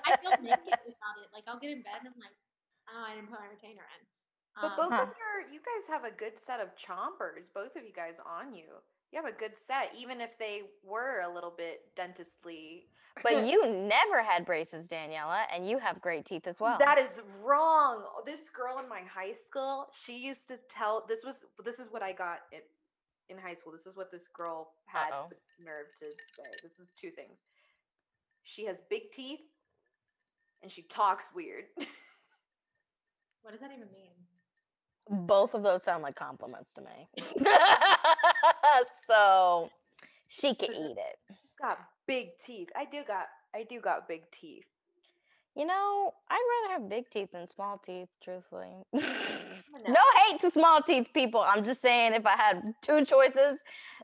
I 0.07 0.15
feel 0.23 0.31
naked 0.41 0.79
without 0.87 1.17
it. 1.19 1.29
Like 1.35 1.43
I'll 1.47 1.59
get 1.59 1.71
in 1.75 1.83
bed 1.83 1.99
and 2.05 2.13
I'm 2.15 2.19
like, 2.21 2.35
oh, 2.87 3.03
I 3.03 3.15
didn't 3.15 3.27
put 3.29 3.39
my 3.43 3.51
retainer 3.51 3.83
in. 3.83 4.01
But 4.55 4.71
Um, 4.71 4.77
both 4.77 4.93
Huh. 4.95 5.03
of 5.03 5.11
your, 5.19 5.51
you 5.51 5.59
guys 5.59 5.87
have 5.91 6.03
a 6.07 6.11
good 6.15 6.39
set 6.39 6.59
of 6.63 6.75
chompers. 6.79 7.51
Both 7.53 7.75
of 7.75 7.83
you 7.83 7.91
guys 7.93 8.19
on 8.23 8.55
you. 8.55 8.79
You 9.11 9.21
have 9.21 9.31
a 9.31 9.35
good 9.37 9.57
set, 9.57 9.91
even 9.97 10.21
if 10.21 10.37
they 10.37 10.61
were 10.83 11.21
a 11.21 11.33
little 11.33 11.53
bit 11.55 11.81
dentistly. 11.95 12.85
but 13.23 13.45
you 13.47 13.65
never 13.67 14.21
had 14.21 14.45
braces, 14.45 14.87
Daniela, 14.87 15.43
and 15.53 15.67
you 15.67 15.79
have 15.79 15.99
great 16.01 16.25
teeth 16.25 16.45
as 16.47 16.59
well. 16.59 16.77
That 16.77 16.99
is 16.99 17.21
wrong. 17.43 18.03
Oh, 18.05 18.21
this 18.25 18.49
girl 18.49 18.77
in 18.79 18.87
my 18.87 19.01
high 19.01 19.33
school, 19.33 19.87
she 20.05 20.17
used 20.17 20.47
to 20.49 20.57
tell 20.69 21.05
this 21.07 21.23
was 21.25 21.45
this 21.65 21.79
is 21.79 21.87
what 21.91 22.03
I 22.03 22.11
got 22.13 22.39
it 22.51 22.65
in 23.29 23.37
high 23.37 23.53
school. 23.53 23.71
This 23.71 23.87
is 23.87 23.95
what 23.95 24.11
this 24.11 24.27
girl 24.27 24.71
had 24.85 25.11
Uh-oh. 25.11 25.29
the 25.29 25.65
nerve 25.65 25.87
to 25.99 26.05
say. 26.35 26.43
This 26.61 26.73
is 26.79 26.89
two 26.95 27.09
things. 27.09 27.39
She 28.43 28.65
has 28.65 28.81
big 28.89 29.11
teeth 29.11 29.41
and 30.61 30.71
she 30.71 30.83
talks 30.83 31.29
weird. 31.35 31.65
What 33.41 33.51
does 33.51 33.61
that 33.61 33.71
even 33.71 33.87
mean? 33.93 34.11
Both 35.09 35.53
of 35.53 35.63
those 35.63 35.83
sound 35.83 36.03
like 36.03 36.15
compliments 36.15 36.69
to 36.75 36.81
me. 36.81 37.07
so 39.05 39.69
she 40.27 40.55
could 40.55 40.69
eat 40.71 40.97
it. 40.97 41.17
She's 41.41 41.51
got 41.61 41.79
big 42.07 42.37
teeth. 42.37 42.69
I 42.75 42.85
do 42.85 43.03
got 43.07 43.27
I 43.55 43.63
do 43.63 43.79
got 43.79 44.07
big 44.07 44.29
teeth. 44.31 44.65
You 45.55 45.65
know, 45.65 46.13
I'd 46.29 46.39
rather 46.69 46.73
have 46.81 46.89
big 46.89 47.09
teeth 47.09 47.29
than 47.33 47.47
small 47.47 47.81
teeth, 47.85 48.09
truthfully. 48.23 48.71
No. 49.85 49.93
no 49.93 49.99
hate 50.25 50.41
to 50.41 50.51
small 50.51 50.81
teeth 50.81 51.07
people. 51.13 51.39
I'm 51.41 51.63
just 51.63 51.81
saying 51.81 52.13
if 52.13 52.25
I 52.25 52.35
had 52.35 52.61
two 52.81 53.05
choices, 53.05 53.59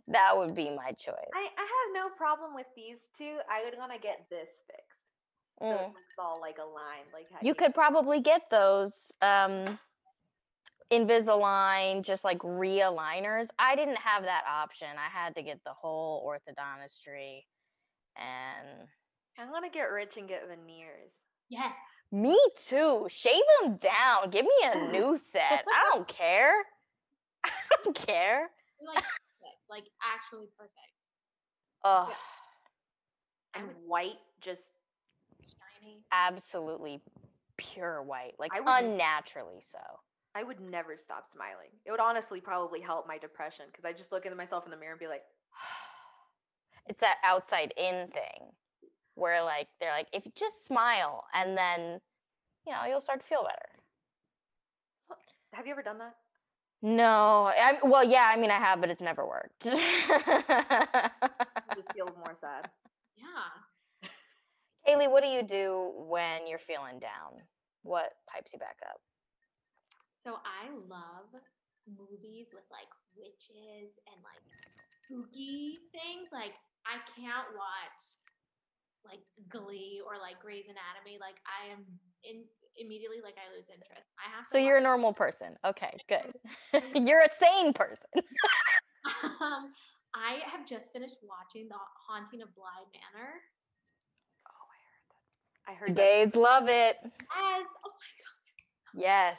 that 0.08 0.38
would 0.38 0.54
be 0.56 0.70
my 0.70 0.92
choice. 0.92 1.16
I, 1.34 1.50
I 1.58 1.62
have 1.62 1.94
no 1.94 2.10
problem 2.16 2.54
with 2.56 2.68
these 2.76 3.00
two. 3.18 3.38
I 3.52 3.64
would 3.66 3.78
want 3.78 3.92
to 3.92 4.00
get 4.00 4.28
this 4.30 4.50
fixed. 4.68 5.06
So 5.60 5.66
it 5.68 5.74
Mm. 5.74 5.88
looks 5.88 6.16
all 6.20 6.40
like 6.40 6.58
aligned, 6.60 7.08
like 7.14 7.26
how 7.32 7.40
You 7.42 7.56
could 7.56 7.74
probably 7.74 8.22
get 8.22 8.44
those 8.52 9.12
um 9.22 9.80
Invisalign, 10.92 12.04
just 12.04 12.24
like 12.24 12.40
realigners. 12.40 13.48
I 13.58 13.76
didn't 13.76 13.98
have 13.98 14.24
that 14.24 14.44
option. 14.50 14.88
I 14.98 15.10
had 15.10 15.36
to 15.36 15.42
get 15.42 15.60
the 15.66 15.74
whole 15.74 16.24
orthodontistry. 16.28 17.42
And 18.18 18.88
I'm 19.38 19.52
gonna 19.52 19.70
get 19.70 19.86
rich 19.92 20.18
and 20.18 20.28
get 20.28 20.48
veneers. 20.48 21.12
Yes. 21.50 21.74
me 22.12 22.40
too. 22.68 23.08
Shave 23.10 23.42
them 23.64 23.78
down. 23.78 24.30
Give 24.30 24.46
me 24.46 24.52
a 24.64 24.92
new 24.92 25.18
set. 25.32 25.66
I 25.68 25.92
don't 25.94 26.08
care. 26.08 26.54
I 27.44 27.50
don't 27.84 27.96
care. 27.96 28.50
Like 28.86 29.04
like 29.70 29.84
actually 30.04 30.48
perfect. 30.58 30.72
Oh, 31.84 32.12
And 33.56 33.68
white, 33.86 34.18
just 34.42 34.72
Shiny. 35.42 35.98
absolutely 36.12 37.02
pure 37.58 38.02
white, 38.02 38.34
like 38.40 38.54
would- 38.54 38.64
unnaturally 38.68 39.62
so. 39.72 39.80
I 40.36 40.44
would 40.44 40.60
never 40.60 40.98
stop 40.98 41.26
smiling. 41.26 41.70
It 41.86 41.92
would 41.92 42.02
honestly 42.02 42.42
probably 42.42 42.82
help 42.82 43.08
my 43.08 43.18
depression 43.18 43.66
because 43.72 43.86
I 43.86 43.94
just 43.94 44.12
look 44.12 44.26
at 44.26 44.36
myself 44.36 44.66
in 44.66 44.72
the 44.72 44.78
mirror 44.78 44.92
and 44.92 45.00
be 45.00 45.08
like, 45.08 45.24
It's 46.88 47.00
that 47.00 47.18
outside 47.26 47.74
in 47.78 48.10
thing 48.10 48.52
where 49.16 49.42
like 49.44 49.68
they're 49.80 49.94
like 49.94 50.08
if 50.14 50.26
you 50.26 50.32
just 50.36 50.66
smile 50.66 51.24
and 51.34 51.58
then 51.58 52.00
you 52.68 52.74
know 52.74 52.84
you'll 52.88 53.02
start 53.02 53.22
to 53.22 53.26
feel 53.26 53.44
better. 53.44 53.80
"So- 54.98 55.16
"Have 55.54 55.66
you 55.66 55.72
ever 55.72 55.82
done 55.82 55.98
that?" 56.00 56.16
No, 56.82 57.46
I 57.46 57.80
well 57.84 58.04
yeah, 58.04 58.30
I 58.32 58.38
mean 58.38 58.52
I 58.52 58.60
have, 58.60 58.82
but 58.82 58.90
it's 58.92 59.02
never 59.02 59.26
worked. 59.26 59.66
You 61.68 61.76
just 61.76 61.92
feel 61.94 62.14
more 62.24 62.36
sad. 62.36 62.70
Yeah. 63.18 64.10
Kayleigh, 64.88 65.10
what 65.10 65.24
do 65.24 65.30
you 65.30 65.42
do 65.42 65.92
when 66.08 66.46
you're 66.48 66.60
feeling 66.60 67.00
down? 67.00 67.42
What 67.82 68.12
pipes 68.32 68.54
you 68.54 68.60
back 68.60 68.78
up? 68.88 69.02
So 70.26 70.42
I 70.42 70.74
love 70.90 71.30
movies 71.86 72.50
with 72.50 72.66
like 72.74 72.90
witches 73.14 73.94
and 74.10 74.18
like 74.26 74.42
spooky 75.06 75.78
things. 75.94 76.34
Like 76.34 76.58
I 76.90 76.98
can't 77.14 77.54
watch 77.54 78.02
like 79.06 79.22
Glee 79.54 80.02
or 80.02 80.18
like 80.18 80.42
Grey's 80.42 80.66
Anatomy. 80.66 81.22
Like 81.22 81.38
I 81.46 81.70
am 81.70 81.86
in 82.26 82.42
immediately 82.82 83.22
like 83.22 83.38
I 83.38 83.54
lose 83.54 83.70
interest. 83.70 84.10
I 84.18 84.26
have 84.34 84.50
to 84.50 84.52
So 84.52 84.58
you're 84.58 84.78
a 84.78 84.82
watch- 84.82 84.90
normal 84.98 85.14
person. 85.14 85.54
Okay, 85.62 85.94
good. 86.10 86.34
you're 87.06 87.22
a 87.22 87.30
sane 87.38 87.70
person. 87.72 88.10
um, 89.46 89.70
I 90.18 90.42
have 90.50 90.66
just 90.66 90.90
finished 90.92 91.22
watching 91.22 91.70
The 91.70 91.78
Haunting 92.10 92.42
of 92.42 92.50
Bly 92.58 92.82
Manor. 92.98 93.30
Oh, 94.50 94.66
I 94.74 94.82
heard 94.90 95.06
that. 95.06 95.70
I 95.70 95.74
heard 95.78 95.94
that. 95.94 96.34
Gays 96.34 96.36
love 96.36 96.66
it. 96.66 96.98
As 97.06 97.66
oh 97.86 97.94
my 97.94 98.10
god. 98.18 99.06
Yes. 99.06 99.38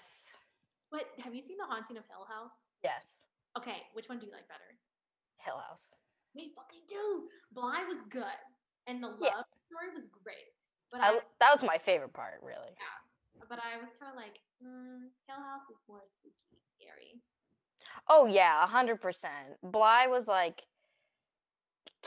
But 0.97 1.13
have 1.21 1.35
you 1.37 1.45
seen 1.45 1.61
The 1.61 1.69
Haunting 1.69 2.01
of 2.01 2.09
Hill 2.09 2.25
House? 2.25 2.57
Yes. 2.83 3.05
Okay, 3.53 3.85
which 3.93 4.09
one 4.09 4.17
do 4.19 4.25
you 4.25 4.33
like 4.33 4.49
better? 4.49 4.65
Hill 5.37 5.61
House. 5.61 5.85
Me 6.35 6.57
fucking 6.57 6.89
do. 6.89 7.29
Bly 7.53 7.85
was 7.85 8.01
good, 8.09 8.41
and 8.89 9.03
the 9.05 9.09
love 9.09 9.21
Yeah. 9.21 9.45
story 9.69 9.93
was 9.93 10.09
great. 10.25 10.57
But 10.91 11.03
I, 11.03 11.09
I, 11.09 11.21
that 11.41 11.53
was 11.53 11.63
my 11.69 11.77
favorite 11.77 12.15
part, 12.15 12.41
really. 12.41 12.73
Yeah, 12.81 13.45
but 13.47 13.61
I 13.61 13.77
was 13.77 13.93
kind 14.01 14.09
of 14.09 14.17
like, 14.17 14.41
mm, 14.65 15.13
Hill 15.29 15.37
House 15.37 15.69
is 15.69 15.77
more 15.87 16.01
spooky, 16.17 16.65
scary. 16.81 17.21
Oh 18.09 18.25
yeah, 18.25 18.65
a 18.65 18.67
hundred 18.67 19.03
percent. 19.03 19.61
Bly 19.63 20.07
was 20.07 20.27
like 20.27 20.63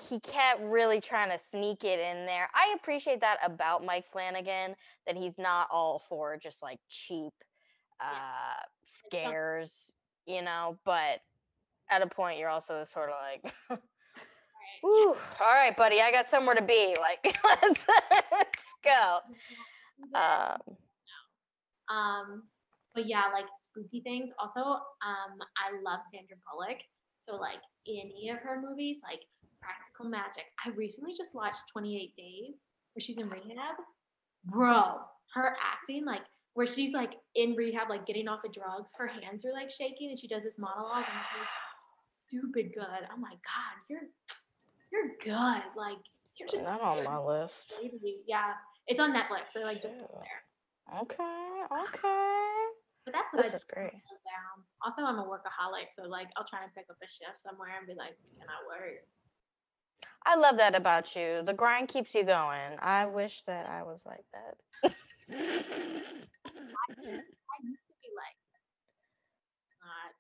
he 0.10 0.20
kept 0.20 0.62
really 0.62 1.00
trying 1.00 1.30
to 1.30 1.38
sneak 1.52 1.84
it 1.84 2.00
in 2.00 2.26
there. 2.26 2.50
I 2.56 2.74
appreciate 2.76 3.22
that 3.22 3.38
about 3.44 3.86
Mike 3.86 4.06
Flanagan 4.12 4.76
that 5.06 5.16
he's 5.16 5.38
not 5.38 5.68
all 5.72 6.02
for 6.10 6.38
just 6.38 6.64
like 6.64 6.80
cheap 6.90 7.34
uh 8.02 8.62
scares, 9.06 9.74
you 10.26 10.42
know, 10.42 10.78
but 10.86 11.22
at 11.90 12.02
a 12.02 12.08
point 12.08 12.38
you're 12.40 12.50
also 12.50 12.86
sort 12.94 13.10
of 13.10 13.16
like 13.22 13.54
Right. 13.70 13.80
Ooh, 14.86 15.16
all 15.42 15.54
right, 15.54 15.76
buddy, 15.76 16.00
I 16.02 16.12
got 16.12 16.30
somewhere 16.30 16.56
to 16.56 16.62
be. 16.64 16.96
Like 17.02 17.36
let's 17.44 17.86
let's 18.32 18.68
go. 18.84 19.18
Um 20.16 20.76
Um, 21.90 22.44
but 22.96 23.06
yeah, 23.08 23.24
like 23.34 23.46
spooky 23.58 24.02
things. 24.02 24.30
Also, 24.40 24.60
um, 24.62 25.36
I 25.58 25.76
love 25.84 26.00
Sandra 26.12 26.38
Bullock. 26.52 26.78
So 27.20 27.36
like 27.36 27.60
any 27.88 28.30
of 28.30 28.38
her 28.40 28.62
movies, 28.62 28.98
like 29.04 29.20
Practical 29.62 30.10
Magic. 30.10 30.46
I 30.66 30.70
recently 30.72 31.14
just 31.18 31.36
watched 31.36 31.62
28 31.74 32.16
Days 32.16 32.56
where 32.94 33.02
she's 33.02 33.18
in 33.18 33.30
rehab. 33.30 33.76
Bro, 34.46 35.00
her 35.34 35.56
acting, 35.62 36.06
like 36.06 36.22
where 36.60 36.68
she's 36.68 36.92
like 36.92 37.14
in 37.36 37.56
rehab, 37.56 37.88
like 37.90 38.06
getting 38.06 38.28
off 38.28 38.44
of 38.44 38.52
drugs, 38.52 38.92
her 38.98 39.08
hands 39.08 39.46
are 39.46 39.54
like 39.54 39.72
shaking 39.72 40.10
and 40.10 40.20
she 40.20 40.28
does 40.28 40.44
this 40.44 40.60
monologue 40.60 41.08
and 41.08 41.16
it's 41.24 41.32
like 41.40 41.48
stupid 42.04 42.76
good. 42.76 43.02
I'm 43.08 43.22
like, 43.22 43.40
God, 43.48 43.76
you're 43.88 44.12
you're 44.92 45.16
good. 45.24 45.64
Like 45.80 46.04
you're 46.36 46.50
just 46.52 46.66
not 46.66 46.82
on 46.82 47.02
my 47.06 47.18
list. 47.18 47.74
Maybe, 47.82 48.18
Yeah. 48.28 48.52
It's 48.88 49.00
on 49.00 49.14
Netflix. 49.14 49.54
So 49.54 49.62
like 49.62 49.82
just 49.82 49.96
Ew. 49.96 50.08
there. 50.12 51.00
Okay, 51.00 51.64
okay. 51.80 52.60
But 53.06 53.14
that's 53.14 53.32
what 53.32 53.44
This 53.44 53.54
I 53.54 53.56
is 53.56 53.62
just 53.62 53.72
great. 53.72 53.94
down. 53.94 54.60
Also, 54.84 55.04
I'm 55.04 55.18
a 55.18 55.24
workaholic, 55.24 55.96
so 55.96 56.10
like 56.10 56.28
I'll 56.36 56.46
try 56.50 56.64
and 56.64 56.76
pick 56.76 56.88
up 56.90 56.98
a 57.02 57.08
shift 57.08 57.40
somewhere 57.40 57.78
and 57.78 57.88
be 57.88 57.94
like, 57.94 58.18
"Can 58.38 58.50
I 58.50 58.60
work?" 58.68 59.08
I 60.26 60.36
love 60.36 60.58
that 60.58 60.76
about 60.76 61.16
you. 61.16 61.42
The 61.46 61.54
grind 61.54 61.88
keeps 61.88 62.14
you 62.14 62.26
going. 62.26 62.76
I 62.82 63.06
wish 63.06 63.44
that 63.48 63.66
I 63.70 63.84
was 63.84 64.04
like 64.06 64.26
that. 64.34 64.60
I 66.74 67.58
used 67.64 67.82
to 67.88 67.94
be 68.02 68.10
like, 68.16 68.38
not. 69.82 70.12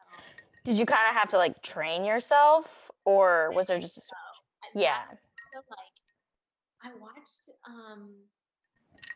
Um, 0.00 0.24
Did 0.64 0.78
you 0.78 0.86
kind 0.86 1.08
of 1.08 1.14
have 1.16 1.28
to 1.30 1.38
like 1.38 1.62
train 1.62 2.04
yourself, 2.04 2.66
or 3.04 3.50
was 3.54 3.66
there 3.66 3.78
just 3.80 3.96
a, 3.96 4.00
s- 4.00 4.10
I- 4.64 4.78
yeah? 4.78 5.02
So 5.52 5.60
like, 5.70 5.94
I 6.84 6.96
watched 7.00 7.50
um, 7.66 8.10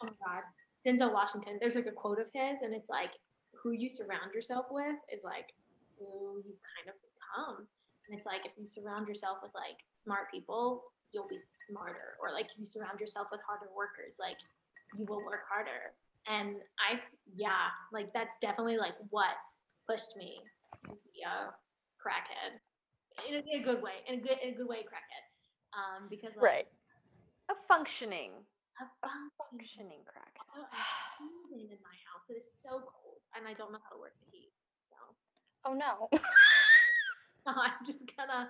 oh 0.03 0.07
my 0.07 0.13
god, 0.25 0.43
Denzel 0.87 1.13
Washington. 1.13 1.59
There's 1.61 1.75
like 1.75 1.87
a 1.87 1.93
quote 1.93 2.19
of 2.21 2.27
his, 2.33 2.63
and 2.63 2.75
it's 2.75 2.89
like, 2.89 3.11
"Who 3.63 3.73
you 3.73 3.91
surround 3.91 4.33
yourself 4.35 4.67
with 4.71 4.97
is 5.13 5.23
like 5.25 5.53
who 5.99 6.43
you 6.45 6.55
kind 6.77 6.89
of 6.89 6.95
become." 7.03 7.67
And 8.09 8.19
it's 8.19 8.27
like 8.27 8.45
if 8.45 8.53
you 8.59 8.67
surround 8.67 9.07
yourself 9.07 9.39
with 9.43 9.53
like 9.55 9.79
smart 9.95 10.31
people, 10.33 10.83
you'll 11.13 11.29
be 11.29 11.39
smarter. 11.39 12.19
Or 12.21 12.33
like 12.33 12.47
if 12.47 12.59
you 12.59 12.67
surround 12.67 12.99
yourself 12.99 13.29
with 13.31 13.41
harder 13.47 13.71
workers, 13.77 14.17
like 14.19 14.37
you 14.99 15.05
will 15.07 15.25
work 15.25 15.45
harder. 15.49 15.95
And 16.29 16.57
I, 16.79 17.01
yeah, 17.35 17.69
like 17.93 18.13
that's 18.15 18.39
definitely 18.41 18.79
like 18.79 18.95
what 19.11 19.35
pushed 19.89 20.17
me 20.17 20.39
to 20.87 20.95
be 21.13 21.23
a 21.27 21.51
crackhead 21.99 22.59
in 23.29 23.35
a, 23.35 23.43
in 23.43 23.63
a 23.63 23.65
good 23.65 23.83
way, 23.83 24.03
in 24.07 24.19
a 24.19 24.23
good 24.23 24.39
in 24.43 24.55
a 24.55 24.57
good 24.57 24.69
way, 24.69 24.87
crackhead. 24.87 25.25
Um, 25.75 26.07
because 26.11 26.31
like, 26.37 26.45
Right. 26.45 26.69
A 27.51 27.55
functioning, 27.69 28.31
a 28.81 28.85
functioning- 29.03 29.31
functioning 29.51 30.03
crack. 30.07 30.33
Also, 30.55 30.65
I'm 30.71 31.59
in 31.59 31.69
my 31.83 31.97
house. 32.07 32.25
It 32.31 32.39
is 32.39 32.49
so 32.63 32.81
cold, 32.87 33.19
and 33.37 33.47
I 33.49 33.53
don't 33.55 33.73
know 33.73 33.79
how 33.83 33.97
to 33.97 34.01
work 34.01 34.15
the 34.25 34.31
heat. 34.31 34.53
So 34.89 34.97
Oh 35.65 35.75
no. 35.75 36.09
I'm 37.47 37.85
just 37.85 38.05
gonna 38.17 38.49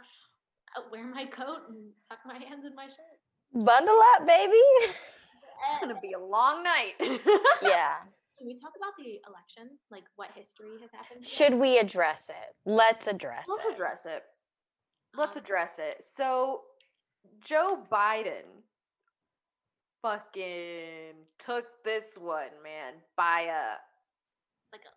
uh, 0.77 0.83
wear 0.93 1.07
my 1.07 1.25
coat 1.25 1.69
and 1.71 1.91
tuck 2.09 2.19
my 2.27 2.35
hands 2.39 2.65
in 2.67 2.75
my 2.75 2.87
shirt. 2.87 3.19
Bundle 3.55 3.99
up, 4.15 4.27
baby. 4.27 4.61
It's 5.71 5.81
gonna 5.81 5.99
be 6.01 6.13
a 6.13 6.19
long 6.25 6.63
night. 6.63 6.95
yeah. 7.63 7.97
Can 8.39 8.47
we 8.47 8.59
talk 8.59 8.73
about 8.77 8.93
the 8.99 9.21
election? 9.29 9.79
Like 9.91 10.05
what 10.17 10.31
history 10.35 10.69
has 10.81 10.91
happened? 10.91 11.25
here? 11.25 11.35
Should 11.51 11.55
we 11.59 11.79
address 11.79 12.29
it? 12.29 12.57
Let's 12.67 13.07
address 13.07 13.47
Let's 13.49 13.67
it. 13.67 13.73
address 13.75 14.07
it. 14.07 14.23
Let's 15.17 15.37
Um, 15.37 15.43
address 15.43 15.79
it. 15.79 16.03
So, 16.03 16.63
Joe 17.45 17.87
Biden 17.93 18.43
fucking 20.03 21.15
took 21.39 21.67
this 21.85 22.17
one, 22.19 22.51
man, 22.65 22.95
by 23.17 23.43
a 23.43 23.77
like 24.73 24.81
a 24.83 24.93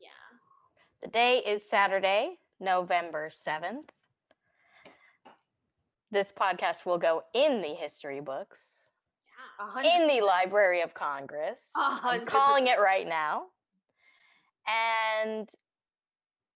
yeah. 0.00 0.08
The 1.02 1.08
day 1.08 1.38
is 1.44 1.68
Saturday, 1.68 2.36
November 2.60 3.28
7th. 3.28 3.88
This 6.12 6.32
podcast 6.32 6.86
will 6.86 6.98
go 6.98 7.22
in 7.34 7.60
the 7.60 7.74
history 7.74 8.20
books, 8.20 8.60
Yeah. 8.64 8.64
A 8.64 8.64
hundred 8.64 8.65
in 9.84 10.06
the. 10.08 10.20
Library 10.20 10.82
of 10.82 10.92
Congress. 10.94 11.58
A 11.76 12.00
I'm 12.02 12.26
calling 12.26 12.66
it 12.66 12.78
right 12.80 13.06
now. 13.06 13.46
And 14.66 15.48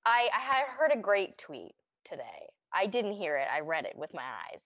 I, 0.04 0.28
I 0.33 0.64
heard 0.76 0.90
a 0.92 0.99
great 0.99 1.38
tweet 1.38 1.73
today. 2.09 2.50
I 2.73 2.87
didn't 2.87 3.12
hear 3.12 3.37
it, 3.37 3.47
I 3.52 3.61
read 3.61 3.85
it 3.85 3.97
with 3.97 4.12
my 4.14 4.23
eyes. 4.23 4.61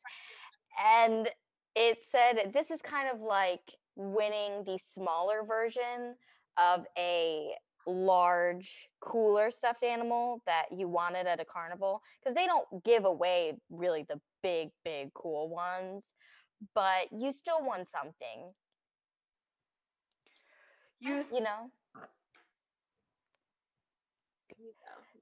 And 0.83 1.31
it 1.75 1.99
said 2.11 2.53
this 2.53 2.71
is 2.71 2.81
kind 2.83 3.09
of 3.12 3.21
like 3.21 3.61
winning 3.97 4.64
the 4.64 4.79
smaller 4.95 5.43
version 5.47 6.14
of 6.57 6.85
a 6.97 7.50
large, 7.87 8.88
cooler 9.00 9.50
stuffed 9.50 9.83
animal 9.83 10.41
that 10.47 10.67
you 10.75 10.88
wanted 10.88 11.26
at 11.26 11.41
a 11.41 11.45
carnival. 11.45 12.00
Because 12.23 12.35
they 12.35 12.47
don't 12.47 12.85
give 12.85 13.05
away 13.05 13.55
really 13.71 14.05
the 14.09 14.21
big, 14.43 14.71
big, 14.85 15.12
cool 15.14 15.49
ones, 15.49 16.05
but 16.75 17.12
you 17.12 17.33
still 17.33 17.64
won 17.64 17.85
something, 17.87 18.52
You, 21.00 21.14
you 21.14 21.18
s- 21.21 21.33
know? 21.33 21.71
You 24.59 24.73
go. 24.78 25.21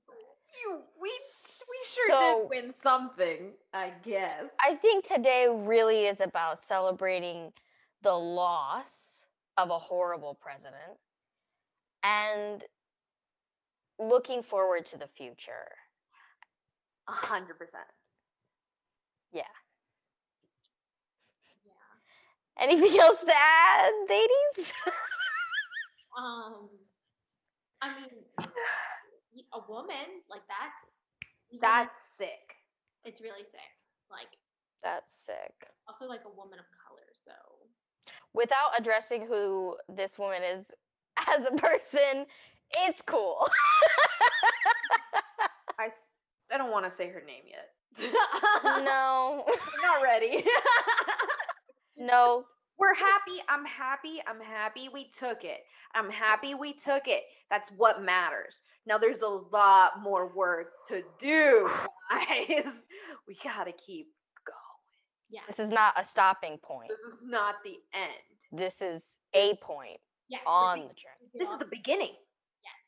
You 0.63 0.79
we 1.01 1.09
we 1.09 1.79
sure 1.89 2.09
So- 2.09 2.41
did 2.43 2.51
win 2.51 2.73
something, 2.73 3.53
I 3.73 3.91
guess. 4.03 4.55
I 4.61 4.75
think 4.77 5.07
today 5.07 5.49
really 5.49 6.07
is 6.07 6.21
about 6.21 6.63
celebrating 6.63 7.53
the 8.03 8.13
loss 8.13 9.25
of 9.57 9.71
a 9.71 9.79
horrible 9.79 10.35
president 10.41 10.99
and 12.03 12.65
looking 13.99 14.43
forward 14.43 14.87
to 14.87 14.97
the 14.99 15.07
future. 15.09 15.69
a 17.09 17.13
hundred 17.13 17.59
percent. 17.59 17.85
Yeah. 19.33 19.43
Yeah. 22.59 22.65
Anything 22.65 22.99
else 23.01 23.21
to 23.21 23.33
add, 23.35 23.93
ladies? 24.09 24.73
Um, 26.19 26.69
I 27.81 27.95
mean, 28.01 28.11
a 29.55 29.61
woman 29.69 30.23
like 30.31 30.43
that's 30.49 30.93
even 31.51 31.57
if 31.57 31.61
That's 31.61 31.95
sick. 32.17 32.57
it's 33.05 33.21
really 33.21 33.43
sick. 33.51 33.61
Like 34.11 34.29
That's 34.83 35.15
sick. 35.27 35.55
also 35.89 36.07
like 36.07 36.21
a 36.27 36.31
woman 36.37 36.59
of 36.59 36.65
color. 36.87 37.07
So 37.25 37.33
Without 38.35 38.71
addressing 38.79 39.27
who 39.27 39.77
this 39.89 40.19
woman 40.19 40.43
is 40.43 40.67
as 41.29 41.45
a 41.47 41.53
person, 41.57 42.27
it's 42.77 43.01
cool. 43.07 43.47
I 45.79 45.89
I 46.53 46.59
don't 46.59 46.71
want 46.71 46.85
to 46.85 46.91
say 46.91 47.09
her 47.09 47.23
name 47.27 47.45
yet. 47.47 48.13
no. 48.85 49.45
I'm 49.49 49.81
not 49.83 50.03
ready. 50.03 50.45
No. 51.99 52.45
We're 52.79 52.95
happy. 52.95 53.41
I'm 53.49 53.65
happy. 53.65 54.21
I'm 54.27 54.41
happy 54.41 54.89
we 54.93 55.09
took 55.11 55.45
it. 55.45 55.61
I'm 55.95 56.11
happy 56.11 56.55
we 56.55 56.73
took 56.73 57.07
it. 57.07 57.23
That's 57.49 57.71
what 57.77 58.03
matters. 58.03 58.63
Now 58.87 58.99
there's 58.99 59.21
a 59.21 59.29
lot 59.29 60.03
more 60.03 60.35
work 60.35 60.69
to 60.89 61.03
do, 61.21 61.71
guys. 62.11 62.87
We 63.29 63.37
got 63.45 63.65
to 63.65 63.73
keep 63.73 64.09
going. 64.45 64.81
yeah, 65.31 65.43
This 65.47 65.61
is 65.61 65.69
not 65.69 65.95
a 65.97 66.05
stopping 66.05 66.59
point. 66.59 66.89
This 66.89 66.99
is 67.01 67.21
not 67.23 67.57
the 67.63 67.77
end. 67.95 68.13
This 68.51 68.83
is 68.83 69.17
a 69.35 69.55
point 69.63 70.01
yes, 70.29 70.41
on 70.47 70.79
be- 70.79 70.83
the 70.83 70.89
journey. 70.89 71.31
This 71.35 71.51
is 71.51 71.59
the 71.59 71.67
beginning. 71.67 72.15
yes. 72.65 72.81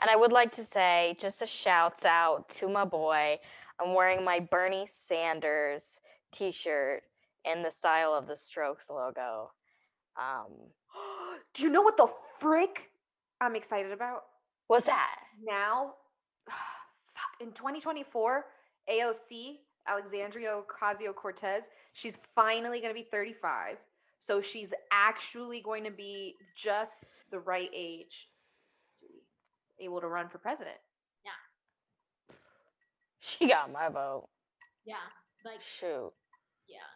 And 0.00 0.08
I 0.10 0.16
would 0.16 0.32
like 0.32 0.54
to 0.56 0.64
say 0.64 1.16
just 1.20 1.42
a 1.42 1.46
shouts 1.46 2.04
out 2.06 2.48
to 2.60 2.68
my 2.68 2.84
boy. 2.86 3.38
I'm 3.80 3.94
wearing 3.94 4.24
my 4.24 4.38
Bernie 4.40 4.88
Sanders 4.90 5.98
t 6.34 6.52
shirt 6.52 7.02
in 7.44 7.62
the 7.62 7.70
style 7.70 8.12
of 8.12 8.26
the 8.26 8.36
Strokes 8.36 8.90
logo. 8.90 9.52
Um, 10.20 10.70
do 11.54 11.62
you 11.62 11.70
know 11.70 11.82
what 11.82 11.96
the 11.96 12.08
frick 12.38 12.90
I'm 13.40 13.56
excited 13.56 13.92
about? 13.92 14.22
what's 14.66 14.86
that? 14.86 15.16
now 15.42 15.92
fuck, 16.48 17.40
in 17.40 17.52
2024 17.52 18.44
aoc 18.90 19.58
alexandria 19.86 20.62
ocasio-cortez 20.62 21.64
she's 21.92 22.18
finally 22.34 22.80
going 22.80 22.94
to 22.94 22.98
be 22.98 23.06
35 23.10 23.76
so 24.20 24.40
she's 24.40 24.72
actually 24.90 25.60
going 25.60 25.84
to 25.84 25.90
be 25.90 26.34
just 26.56 27.04
the 27.30 27.38
right 27.38 27.70
age 27.76 28.28
to 29.00 29.06
be 29.78 29.84
able 29.84 30.00
to 30.00 30.08
run 30.08 30.28
for 30.28 30.38
president 30.38 30.76
Yeah. 31.24 32.36
She 33.20 33.48
got 33.48 33.72
my 33.72 33.88
vote. 33.88 34.28
Yeah, 34.84 34.96
like 35.44 35.60
Shoot. 35.62 36.12
Yeah, 36.68 36.90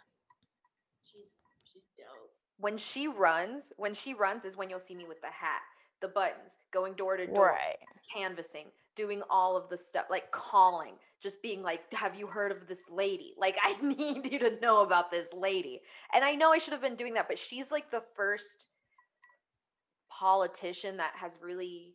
she's 1.02 1.32
she's 1.64 1.84
dope. 1.96 2.32
when 2.58 2.76
she 2.76 3.08
runs 3.08 3.72
when 3.76 3.94
she 3.94 4.14
runs 4.14 4.44
is 4.44 4.56
when 4.56 4.70
you'll 4.70 4.78
see 4.78 4.94
me 4.94 5.04
with 5.06 5.20
the 5.20 5.28
hat 5.28 5.62
the 6.00 6.08
buttons 6.08 6.58
going 6.72 6.94
door 6.94 7.16
to 7.16 7.26
door 7.26 7.52
Right. 7.52 7.76
canvassing, 8.14 8.66
doing 8.96 9.22
all 9.30 9.56
of 9.56 9.68
the 9.68 9.76
stuff, 9.76 10.06
like 10.10 10.30
calling, 10.30 10.94
just 11.22 11.42
being 11.42 11.62
like, 11.62 11.92
Have 11.92 12.14
you 12.18 12.26
heard 12.26 12.52
of 12.52 12.66
this 12.66 12.84
lady? 12.90 13.34
Like, 13.38 13.56
I 13.62 13.80
need 13.82 14.30
you 14.32 14.38
to 14.40 14.58
know 14.60 14.82
about 14.82 15.10
this 15.10 15.32
lady. 15.32 15.80
And 16.14 16.24
I 16.24 16.34
know 16.34 16.52
I 16.52 16.58
should 16.58 16.72
have 16.72 16.82
been 16.82 16.96
doing 16.96 17.14
that, 17.14 17.28
but 17.28 17.38
she's 17.38 17.70
like 17.70 17.90
the 17.90 18.02
first 18.16 18.66
politician 20.10 20.96
that 20.98 21.12
has 21.16 21.38
really 21.42 21.94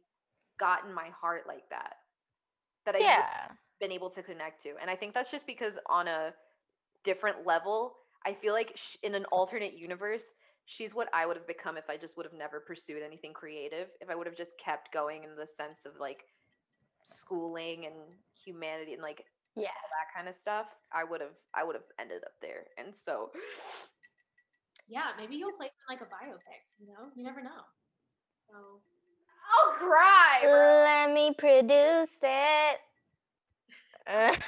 gotten 0.59 0.93
my 0.93 1.09
heart 1.09 1.43
like 1.47 1.69
that. 1.69 1.93
That 2.86 2.95
I've 2.95 3.05
Yeah. 3.05 3.25
been 3.79 3.91
able 3.91 4.09
to 4.12 4.23
connect 4.23 4.62
to. 4.63 4.73
And 4.81 4.89
I 4.89 4.95
think 4.95 5.13
that's 5.13 5.31
just 5.31 5.47
because 5.47 5.79
on 5.89 6.07
a 6.07 6.33
different 7.03 7.45
level, 7.45 7.95
I 8.25 8.33
feel 8.33 8.53
like 8.53 8.71
sh- 8.75 8.97
in 9.03 9.15
an 9.15 9.25
alternate 9.25 9.77
universe, 9.77 10.33
she's 10.65 10.95
what 10.95 11.09
I 11.13 11.25
would 11.25 11.37
have 11.37 11.47
become 11.47 11.77
if 11.77 11.89
I 11.89 11.97
just 11.97 12.17
would 12.17 12.25
have 12.25 12.33
never 12.37 12.59
pursued 12.59 13.03
anything 13.03 13.33
creative. 13.33 13.89
If 14.01 14.09
I 14.09 14.15
would 14.15 14.27
have 14.27 14.35
just 14.37 14.57
kept 14.57 14.91
going 14.93 15.23
in 15.23 15.35
the 15.35 15.47
sense 15.47 15.85
of 15.85 15.93
like 15.99 16.23
schooling 17.03 17.85
and 17.85 17.95
humanity 18.43 18.93
and 18.93 19.01
like 19.01 19.25
Yeah. 19.55 19.67
that 19.67 20.15
kind 20.15 20.27
of 20.27 20.35
stuff, 20.35 20.67
I 20.93 21.03
would 21.03 21.21
have 21.21 21.35
I 21.53 21.63
would 21.63 21.75
have 21.75 21.85
ended 21.99 22.23
up 22.23 22.33
there. 22.41 22.65
And 22.77 22.95
so 22.95 23.31
Yeah, 24.87 25.11
maybe 25.17 25.35
you'll 25.35 25.53
play 25.53 25.67
in 25.67 25.95
like 25.95 26.01
a 26.01 26.05
biopic. 26.05 26.63
You 26.79 26.87
know, 26.87 27.09
you 27.15 27.23
never 27.23 27.41
know. 27.41 27.63
So 28.49 28.81
I'll 29.51 29.73
cry. 29.73 30.39
bro. 30.41 30.83
Let 30.83 31.13
me 31.13 31.33
produce 31.37 32.15
it. 32.21 32.79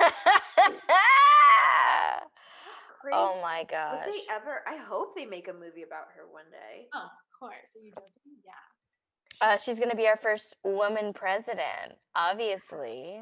That's 3.11 3.17
crazy. 3.27 3.37
oh 3.37 3.41
my 3.41 3.59
Would 3.59 4.13
they 4.13 4.21
ever? 4.33 4.61
I 4.67 4.77
hope 4.77 5.15
they 5.15 5.25
make 5.25 5.47
a 5.47 5.53
movie 5.53 5.83
about 5.83 6.07
her 6.15 6.23
one 6.31 6.45
day. 6.51 6.87
oh, 6.93 7.03
of 7.05 7.39
course. 7.39 7.73
So 7.73 7.79
you 7.83 7.91
don't. 7.91 8.05
Yeah. 8.43 8.51
Uh, 9.41 9.57
she's 9.57 9.77
gonna 9.79 9.95
be 9.95 10.07
our 10.07 10.17
first 10.17 10.55
woman 10.63 11.13
president, 11.13 11.93
obviously. 12.15 13.19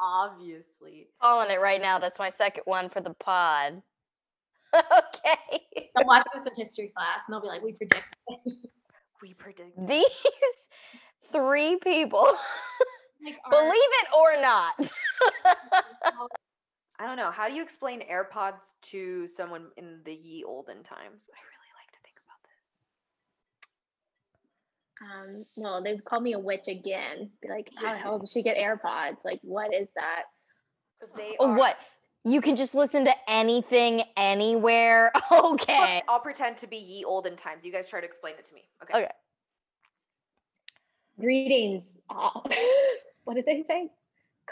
Obviously. 0.00 1.08
Calling 1.22 1.50
it 1.50 1.60
right 1.60 1.80
now. 1.80 1.98
That's 1.98 2.18
my 2.18 2.30
second 2.30 2.62
one 2.66 2.90
for 2.90 3.00
the 3.00 3.14
pod. 3.14 3.80
okay. 4.74 5.62
I'll 5.96 6.04
watch 6.04 6.24
this 6.34 6.44
in 6.46 6.52
history 6.56 6.92
class 6.96 7.22
and 7.26 7.32
they'll 7.34 7.40
be 7.40 7.46
like, 7.48 7.62
"We 7.62 7.72
predict." 7.72 8.14
We 9.22 9.32
predict. 9.32 9.86
These 9.88 10.04
three 11.32 11.78
people, 11.82 12.36
Like, 13.24 13.36
our- 13.46 13.50
believe 13.50 13.72
it 13.72 14.08
or 14.14 14.42
not. 14.42 14.92
I 16.98 17.06
don't 17.06 17.16
know. 17.16 17.30
How 17.30 17.48
do 17.48 17.54
you 17.54 17.62
explain 17.62 18.02
AirPods 18.08 18.74
to 18.82 19.26
someone 19.26 19.66
in 19.76 20.00
the 20.04 20.14
ye 20.14 20.44
olden 20.44 20.82
times? 20.84 21.28
I 21.34 21.40
really 21.50 21.72
like 21.76 21.90
to 21.92 21.98
think 22.04 22.16
about 22.24 22.40
this. 22.46 22.64
Um, 25.02 25.44
well, 25.56 25.82
they'd 25.82 26.04
call 26.04 26.20
me 26.20 26.34
a 26.34 26.38
witch 26.38 26.68
again. 26.68 27.30
Be 27.42 27.48
like, 27.48 27.68
how 27.76 27.92
the 27.92 27.98
hell 28.02 28.18
did 28.20 28.30
she 28.30 28.42
get 28.42 28.56
AirPods? 28.56 29.16
Like, 29.24 29.40
what 29.42 29.74
is 29.74 29.88
that? 29.96 30.22
They 31.16 31.36
Oh, 31.40 31.50
are- 31.50 31.56
what? 31.56 31.76
You 32.26 32.40
can 32.40 32.56
just 32.56 32.74
listen 32.74 33.04
to 33.04 33.12
anything, 33.28 34.02
anywhere. 34.16 35.12
Okay. 35.32 36.00
I'll 36.08 36.20
pretend 36.20 36.56
to 36.58 36.66
be 36.66 36.76
ye 36.78 37.04
olden 37.04 37.36
times. 37.36 37.64
You 37.66 37.72
guys 37.72 37.88
try 37.88 38.00
to 38.00 38.06
explain 38.06 38.34
it 38.38 38.44
to 38.46 38.54
me. 38.54 38.62
Okay. 38.82 38.98
Okay. 38.98 39.10
Greetings. 41.20 41.98
all. 42.08 42.46
what 43.24 43.34
did 43.34 43.44
they 43.46 43.64
say? 43.68 43.90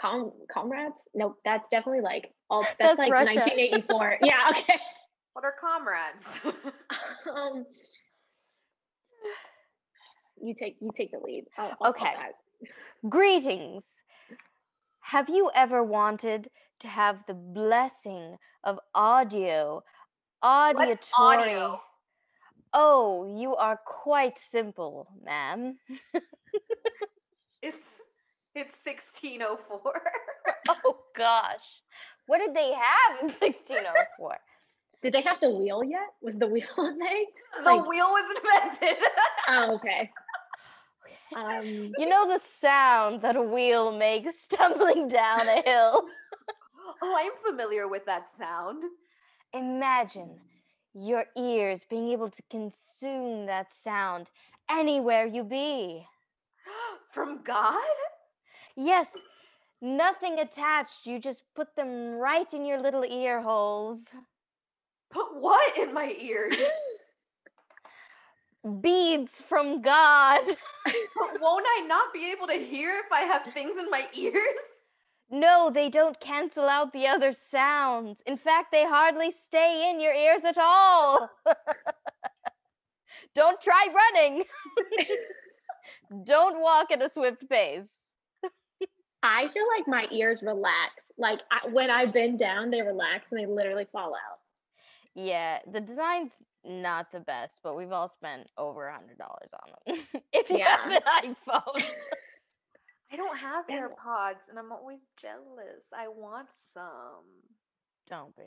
Com- 0.03 0.33
comrades? 0.51 0.95
No, 1.15 1.37
that's 1.45 1.63
definitely 1.71 2.01
like 2.01 2.33
all. 2.49 2.63
That's, 2.79 2.97
That's 2.97 2.99
like 2.99 3.11
Russia. 3.11 3.39
1984. 3.39 4.17
yeah. 4.21 4.49
Okay. 4.51 4.79
What 5.31 5.45
are 5.45 5.55
comrades? 5.59 6.41
um, 7.33 7.65
you 10.41 10.53
take 10.59 10.75
you 10.81 10.91
take 10.97 11.11
the 11.11 11.19
lead. 11.19 11.45
I'll, 11.57 11.71
I'll 11.81 11.93
call 11.93 12.05
Okay. 12.07 12.13
that. 12.15 13.09
Greetings. 13.09 13.85
Have 14.99 15.29
you 15.29 15.49
ever 15.55 15.83
wanted 15.83 16.49
to 16.81 16.87
have 16.87 17.19
the 17.27 17.33
blessing 17.33 18.37
of 18.65 18.79
audio? 18.93 19.83
Auditory. 20.41 20.87
What's 20.89 21.09
audio? 21.17 21.81
Oh, 22.73 23.37
you 23.39 23.55
are 23.55 23.79
quite 23.85 24.37
simple, 24.51 25.07
ma'am. 25.23 25.77
It's 27.61 28.01
It's 28.55 28.75
1604. 28.85 30.01
Oh 30.85 30.95
gosh. 31.15 31.59
What 32.27 32.37
did 32.39 32.55
they 32.55 32.71
have 32.73 33.19
in 33.19 33.27
1604? 33.27 34.37
Did 35.01 35.13
they 35.13 35.21
have 35.21 35.41
the 35.41 35.49
wheel 35.49 35.83
yet? 35.83 36.07
Was 36.21 36.37
the 36.37 36.47
wheel 36.47 36.63
a 36.77 36.93
thing? 36.93 37.25
the 37.57 37.63
Like- 37.63 37.85
wheel 37.87 38.07
was 38.07 38.35
invented. 38.37 39.03
Oh, 39.49 39.73
okay. 39.75 40.09
Um, 41.35 41.91
You 41.97 42.05
know 42.07 42.27
the 42.27 42.39
sound 42.61 43.21
that 43.23 43.35
a 43.35 43.41
wheel 43.41 43.91
makes 43.91 44.39
stumbling 44.39 45.09
down 45.09 45.47
a 45.49 45.61
hill? 45.63 46.05
oh, 47.01 47.15
I'm 47.19 47.33
familiar 47.51 47.87
with 47.89 48.05
that 48.05 48.29
sound. 48.29 48.83
Imagine 49.53 50.39
your 50.93 51.25
ears 51.37 51.81
being 51.89 52.09
able 52.09 52.29
to 52.29 52.41
consume 52.49 53.47
that 53.47 53.67
sound 53.83 54.27
anywhere 54.69 55.25
you 55.25 55.43
be. 55.43 56.05
From 57.11 57.41
God? 57.43 57.83
Yes, 58.75 59.09
nothing 59.81 60.39
attached. 60.39 61.05
You 61.05 61.19
just 61.19 61.43
put 61.55 61.75
them 61.75 62.13
right 62.13 62.51
in 62.53 62.65
your 62.65 62.81
little 62.81 63.03
ear 63.03 63.41
holes. 63.41 63.99
Put 65.11 65.35
what 65.39 65.77
in 65.77 65.93
my 65.93 66.15
ears? 66.19 66.57
Beads 68.81 69.31
from 69.47 69.81
God. 69.81 70.41
But 70.85 71.39
won't 71.39 71.65
I 71.77 71.85
not 71.87 72.13
be 72.13 72.31
able 72.31 72.47
to 72.47 72.53
hear 72.53 73.01
if 73.05 73.11
I 73.11 73.21
have 73.21 73.45
things 73.53 73.77
in 73.77 73.89
my 73.89 74.05
ears? 74.13 74.83
No, 75.29 75.71
they 75.73 75.89
don't 75.89 76.19
cancel 76.19 76.67
out 76.67 76.91
the 76.93 77.07
other 77.07 77.33
sounds. 77.33 78.21
In 78.25 78.37
fact, 78.37 78.71
they 78.71 78.85
hardly 78.85 79.31
stay 79.31 79.89
in 79.89 79.99
your 79.99 80.13
ears 80.13 80.43
at 80.43 80.57
all. 80.57 81.29
don't 83.35 83.61
try 83.61 83.87
running. 83.93 84.43
don't 86.25 86.59
walk 86.61 86.91
at 86.91 87.01
a 87.01 87.09
swift 87.09 87.49
pace. 87.49 87.89
I 89.23 89.47
feel 89.53 89.63
like 89.77 89.87
my 89.87 90.07
ears 90.11 90.41
relax. 90.43 90.91
Like 91.17 91.39
I, 91.51 91.67
when 91.69 91.89
I 91.89 92.05
bend 92.05 92.39
down, 92.39 92.71
they 92.71 92.81
relax 92.81 93.25
and 93.31 93.39
they 93.39 93.45
literally 93.45 93.87
fall 93.91 94.13
out. 94.13 94.39
Yeah, 95.15 95.59
the 95.71 95.79
design's 95.79 96.31
not 96.65 97.11
the 97.11 97.19
best, 97.19 97.53
but 97.63 97.75
we've 97.77 97.91
all 97.91 98.09
spent 98.09 98.47
over 98.57 98.87
a 98.87 98.93
hundred 98.93 99.17
dollars 99.17 99.49
on 99.53 99.95
them. 99.95 100.21
if 100.33 100.49
you 100.49 100.59
have 100.63 100.91
an 100.91 100.99
iPhone. 101.47 101.83
I 103.11 103.15
don't 103.15 103.37
have 103.37 103.65
Yeah. 103.69 103.81
AirPods 103.81 104.49
and 104.49 104.57
I'm 104.57 104.71
always 104.71 105.07
jealous. 105.21 105.87
I 105.95 106.07
want 106.07 106.47
some. 106.51 107.25
Don't 108.09 108.35
be. 108.35 108.43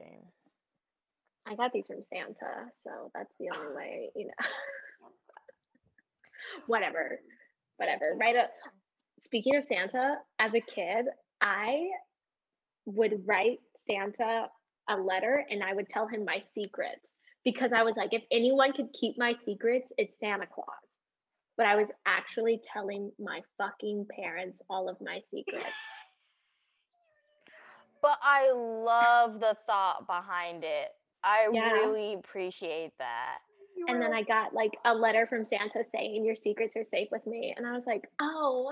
I 1.49 1.55
got 1.55 1.73
these 1.73 1.87
from 1.87 2.03
Santa, 2.03 2.67
so 2.83 3.13
that's 3.15 3.33
the 3.39 3.51
only 3.57 3.73
way, 3.77 4.11
you 4.17 4.27
know. 4.27 4.33
Whatever. 6.67 7.21
Whatever. 7.77 8.17
Right 8.19 8.37
up. 8.37 8.51
Speaking 9.23 9.57
of 9.57 9.65
Santa, 9.65 10.17
as 10.39 10.53
a 10.55 10.61
kid, 10.61 11.07
I 11.41 11.89
would 12.85 13.23
write 13.27 13.59
Santa 13.87 14.47
a 14.89 14.97
letter 14.97 15.45
and 15.51 15.63
I 15.63 15.75
would 15.75 15.89
tell 15.89 16.07
him 16.07 16.25
my 16.25 16.41
secrets 16.55 17.05
because 17.45 17.73
I 17.73 17.83
was 17.83 17.95
like, 17.97 18.13
if 18.13 18.23
anyone 18.31 18.73
could 18.73 18.93
keep 18.93 19.17
my 19.19 19.35
secrets, 19.45 19.89
it's 19.99 20.13
Santa 20.21 20.47
Claus. 20.47 20.67
But 21.57 21.67
I 21.67 21.77
was 21.77 21.89
actually 22.05 22.61
telling 22.73 23.11
my 23.19 23.41
fucking 23.59 24.07
parents 24.15 24.59
all 24.69 24.89
of 24.89 24.97
my 25.01 25.21
secrets. 25.31 25.65
But 28.03 28.19
I 28.23 28.53
love 28.53 29.41
the 29.41 29.57
thought 29.67 30.07
behind 30.07 30.63
it. 30.63 30.89
I 31.25 31.49
Yeah. 31.53 31.73
really 31.73 32.15
appreciate 32.15 32.93
that. 32.99 33.39
And 33.89 34.01
then 34.01 34.13
I 34.13 34.23
got 34.23 34.55
like 34.55 34.79
a 34.85 34.95
letter 34.95 35.27
from 35.27 35.45
Santa 35.45 35.85
saying 35.93 36.25
your 36.25 36.37
secrets 36.37 36.77
are 36.77 36.85
safe 36.85 37.09
with 37.11 37.27
me. 37.27 37.53
And 37.57 37.67
I 37.67 37.73
was 37.73 37.85
like, 37.85 38.09
oh, 38.21 38.71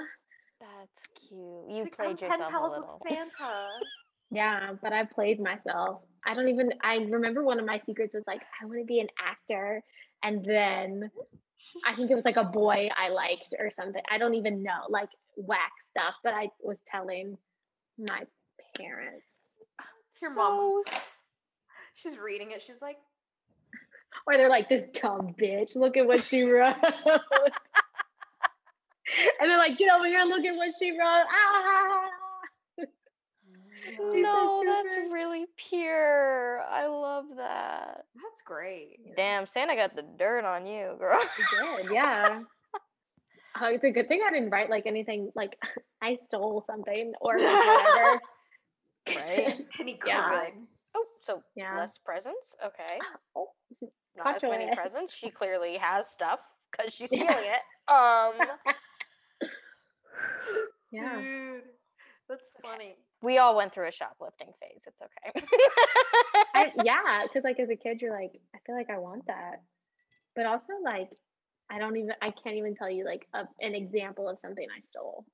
That's 0.64 1.28
cute. 1.28 1.40
You 1.68 1.82
like, 1.84 1.94
I'm 2.00 2.16
played 2.16 2.18
pen 2.18 2.40
yourself 2.40 2.48
a 2.48 2.50
pals 2.50 2.72
little. 2.72 3.00
with 3.04 3.14
Santa. 3.14 3.68
yeah, 4.30 4.72
but 4.82 4.92
I 4.92 5.04
played 5.04 5.40
myself. 5.40 6.02
I 6.26 6.34
don't 6.34 6.48
even, 6.48 6.70
I 6.82 6.96
remember 6.96 7.44
one 7.44 7.60
of 7.60 7.66
my 7.66 7.80
secrets 7.84 8.14
was 8.14 8.24
like, 8.26 8.40
I 8.60 8.64
want 8.66 8.80
to 8.80 8.86
be 8.86 9.00
an 9.00 9.08
actor. 9.18 9.82
And 10.22 10.44
then 10.44 11.10
I 11.86 11.94
think 11.94 12.10
it 12.10 12.14
was 12.14 12.24
like 12.24 12.36
a 12.36 12.44
boy 12.44 12.88
I 12.96 13.10
liked 13.10 13.54
or 13.58 13.70
something. 13.70 14.00
I 14.10 14.16
don't 14.18 14.34
even 14.34 14.62
know, 14.62 14.86
like 14.88 15.10
whack 15.36 15.72
stuff, 15.90 16.14
but 16.22 16.32
I 16.32 16.48
was 16.62 16.80
telling 16.90 17.36
my 17.98 18.22
parents. 18.76 19.26
Your 20.22 20.32
mom, 20.32 20.82
she's 21.94 22.16
reading 22.16 22.52
it. 22.52 22.62
She's 22.62 22.80
like, 22.80 22.96
Or 24.26 24.36
they're 24.36 24.48
like, 24.48 24.68
this 24.70 24.84
dumb 24.94 25.34
bitch, 25.38 25.76
look 25.76 25.96
at 25.98 26.06
what 26.06 26.22
she 26.24 26.42
wrote. 26.44 26.76
and 29.40 29.50
they're 29.50 29.58
like, 29.58 29.76
get 29.78 29.92
over 29.94 30.06
here, 30.06 30.22
look 30.22 30.44
at 30.44 30.56
what 30.56 30.72
she 30.78 30.90
wrote. 30.90 31.24
Ah! 31.30 32.08
No, 34.14 34.62
that's 34.64 34.94
really 35.12 35.44
pure. 35.56 36.60
I 36.62 36.86
love 36.86 37.26
that. 37.36 38.04
that's 38.14 38.40
great. 38.44 38.98
Damn, 39.16 39.46
Santa 39.46 39.76
got 39.76 39.94
the 39.94 40.04
dirt 40.18 40.44
on 40.44 40.66
you, 40.66 40.96
girl. 40.98 41.20
She 41.36 41.42
did, 41.82 41.92
yeah. 41.92 42.40
Oh, 43.60 43.68
it's 43.68 43.84
a 43.84 43.90
good 43.92 44.08
thing 44.08 44.20
I 44.26 44.32
didn't 44.32 44.50
write 44.50 44.68
like 44.68 44.84
anything 44.84 45.30
like 45.36 45.56
I 46.02 46.18
stole 46.24 46.64
something 46.66 47.12
or 47.20 47.38
like, 47.38 47.66
whatever. 47.66 48.20
Right? 49.14 49.66
Any 49.78 50.00
Yeah. 50.04 50.22
crimes? 50.24 50.86
Oh, 50.96 51.06
so 51.20 51.40
Yeah. 51.54 51.76
less 51.78 51.96
presents. 52.04 52.56
Okay. 52.66 52.98
Oh, 53.36 53.50
Not 54.16 54.36
as 54.36 54.42
many 54.42 54.64
away. 54.64 54.74
presents. 54.74 55.14
She 55.14 55.30
clearly 55.30 55.76
has 55.76 56.08
stuff 56.08 56.40
because 56.72 56.92
she's 56.92 57.10
stealing 57.10 57.28
it. 57.28 57.60
Um, 57.86 58.34
yeah. 60.92 61.16
Dude, 61.20 61.62
that's 62.28 62.54
funny. 62.62 62.96
we 63.22 63.38
all 63.38 63.56
went 63.56 63.72
through 63.74 63.88
a 63.88 63.92
shoplifting 63.92 64.52
phase. 64.60 64.82
It's 64.86 65.00
okay. 65.02 65.46
I, 66.54 66.72
yeah, 66.84 67.22
because 67.24 67.44
like 67.44 67.58
as 67.60 67.70
a 67.70 67.76
kid, 67.76 68.00
you're 68.00 68.12
like, 68.12 68.32
I 68.54 68.58
feel 68.66 68.76
like 68.76 68.90
I 68.90 68.98
want 68.98 69.26
that, 69.26 69.62
but 70.36 70.46
also 70.46 70.72
like, 70.84 71.10
I 71.70 71.78
don't 71.78 71.96
even, 71.96 72.12
I 72.22 72.30
can't 72.30 72.56
even 72.56 72.74
tell 72.74 72.90
you 72.90 73.04
like 73.04 73.26
a, 73.34 73.44
an 73.60 73.74
example 73.74 74.28
of 74.28 74.38
something 74.38 74.66
I 74.74 74.80
stole. 74.80 75.24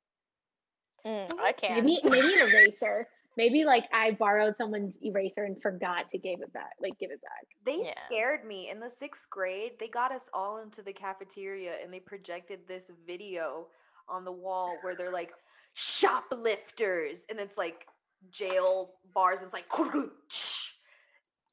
Mm, 1.06 1.32
I 1.38 1.44
that's 1.46 1.60
can. 1.60 1.84
Maybe, 1.84 2.00
maybe 2.04 2.34
an 2.34 2.48
eraser. 2.48 3.08
Maybe 3.36 3.64
like 3.64 3.84
I 3.92 4.10
borrowed 4.12 4.56
someone's 4.56 4.98
eraser 5.02 5.44
and 5.44 5.60
forgot 5.62 6.08
to 6.10 6.18
give 6.18 6.40
it 6.42 6.52
back, 6.52 6.72
like 6.80 6.98
give 6.98 7.10
it 7.10 7.22
back. 7.22 7.46
They 7.64 7.82
Yeah. 7.84 7.94
scared 8.06 8.44
me 8.44 8.68
in 8.68 8.80
the 8.80 8.90
sixth 8.90 9.30
grade. 9.30 9.72
They 9.78 9.88
got 9.88 10.12
us 10.12 10.28
all 10.34 10.58
into 10.58 10.82
the 10.82 10.92
cafeteria 10.92 11.76
and 11.82 11.92
they 11.92 12.00
projected 12.00 12.60
this 12.66 12.90
video 13.06 13.68
on 14.10 14.24
the 14.24 14.32
wall 14.32 14.76
where 14.82 14.94
they're 14.94 15.12
like 15.12 15.32
shoplifters, 15.74 17.26
and 17.30 17.38
it's 17.38 17.56
like 17.56 17.86
jail 18.30 18.94
bars. 19.14 19.40
And 19.40 19.46
it's 19.46 19.54
like 19.54 19.66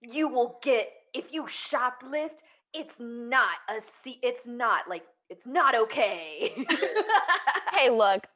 you 0.01 0.29
will 0.29 0.59
get 0.61 0.89
if 1.13 1.33
you 1.33 1.43
shoplift. 1.43 2.39
It's 2.73 2.99
not 2.99 3.55
a 3.69 3.79
se- 3.79 4.19
It's 4.21 4.45
not 4.45 4.89
like 4.89 5.03
it's 5.29 5.47
not 5.47 5.75
okay. 5.75 6.51
hey, 7.73 7.89
look, 7.89 8.27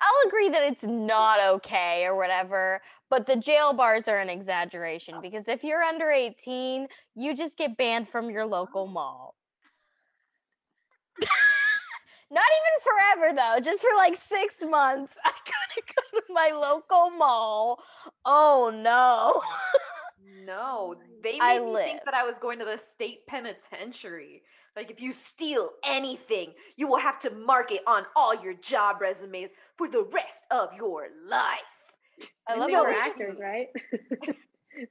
I'll 0.00 0.28
agree 0.28 0.48
that 0.50 0.62
it's 0.70 0.84
not 0.84 1.40
okay 1.56 2.04
or 2.06 2.16
whatever, 2.16 2.80
but 3.10 3.26
the 3.26 3.36
jail 3.36 3.72
bars 3.72 4.06
are 4.06 4.18
an 4.18 4.30
exaggeration 4.30 5.16
because 5.20 5.48
if 5.48 5.64
you're 5.64 5.82
under 5.82 6.10
18, 6.10 6.86
you 7.16 7.36
just 7.36 7.56
get 7.56 7.76
banned 7.76 8.08
from 8.08 8.30
your 8.30 8.46
local 8.46 8.86
mall. 8.86 9.34
Not 12.30 12.44
even 12.58 13.24
forever 13.24 13.36
though, 13.36 13.60
just 13.64 13.80
for 13.80 13.88
like 13.96 14.16
six 14.28 14.54
months. 14.68 15.14
I 15.24 15.30
gotta 15.30 15.94
go 15.94 16.18
to 16.18 16.32
my 16.32 16.50
local 16.52 17.10
mall. 17.10 17.82
Oh 18.24 18.70
no. 18.74 19.42
No, 20.44 20.94
they 21.22 21.38
I 21.40 21.58
made 21.58 21.72
me 21.72 21.78
think 21.80 22.00
that 22.04 22.14
I 22.14 22.24
was 22.24 22.38
going 22.38 22.58
to 22.58 22.64
the 22.64 22.78
state 22.78 23.26
penitentiary. 23.26 24.42
Like, 24.76 24.90
if 24.90 25.00
you 25.00 25.12
steal 25.12 25.70
anything, 25.84 26.52
you 26.76 26.86
will 26.88 27.00
have 27.00 27.18
to 27.20 27.30
mark 27.30 27.72
it 27.72 27.82
on 27.86 28.04
all 28.14 28.40
your 28.42 28.54
job 28.54 29.00
resumes 29.00 29.50
for 29.76 29.88
the 29.88 30.08
rest 30.12 30.44
of 30.50 30.72
your 30.74 31.08
life. 31.28 31.58
I 32.48 32.54
love 32.56 32.68
they 32.68 32.74
how 32.74 32.84
were 32.84 32.90
this 32.90 32.98
this- 32.98 33.20
actors, 33.20 33.38
right? 33.40 33.66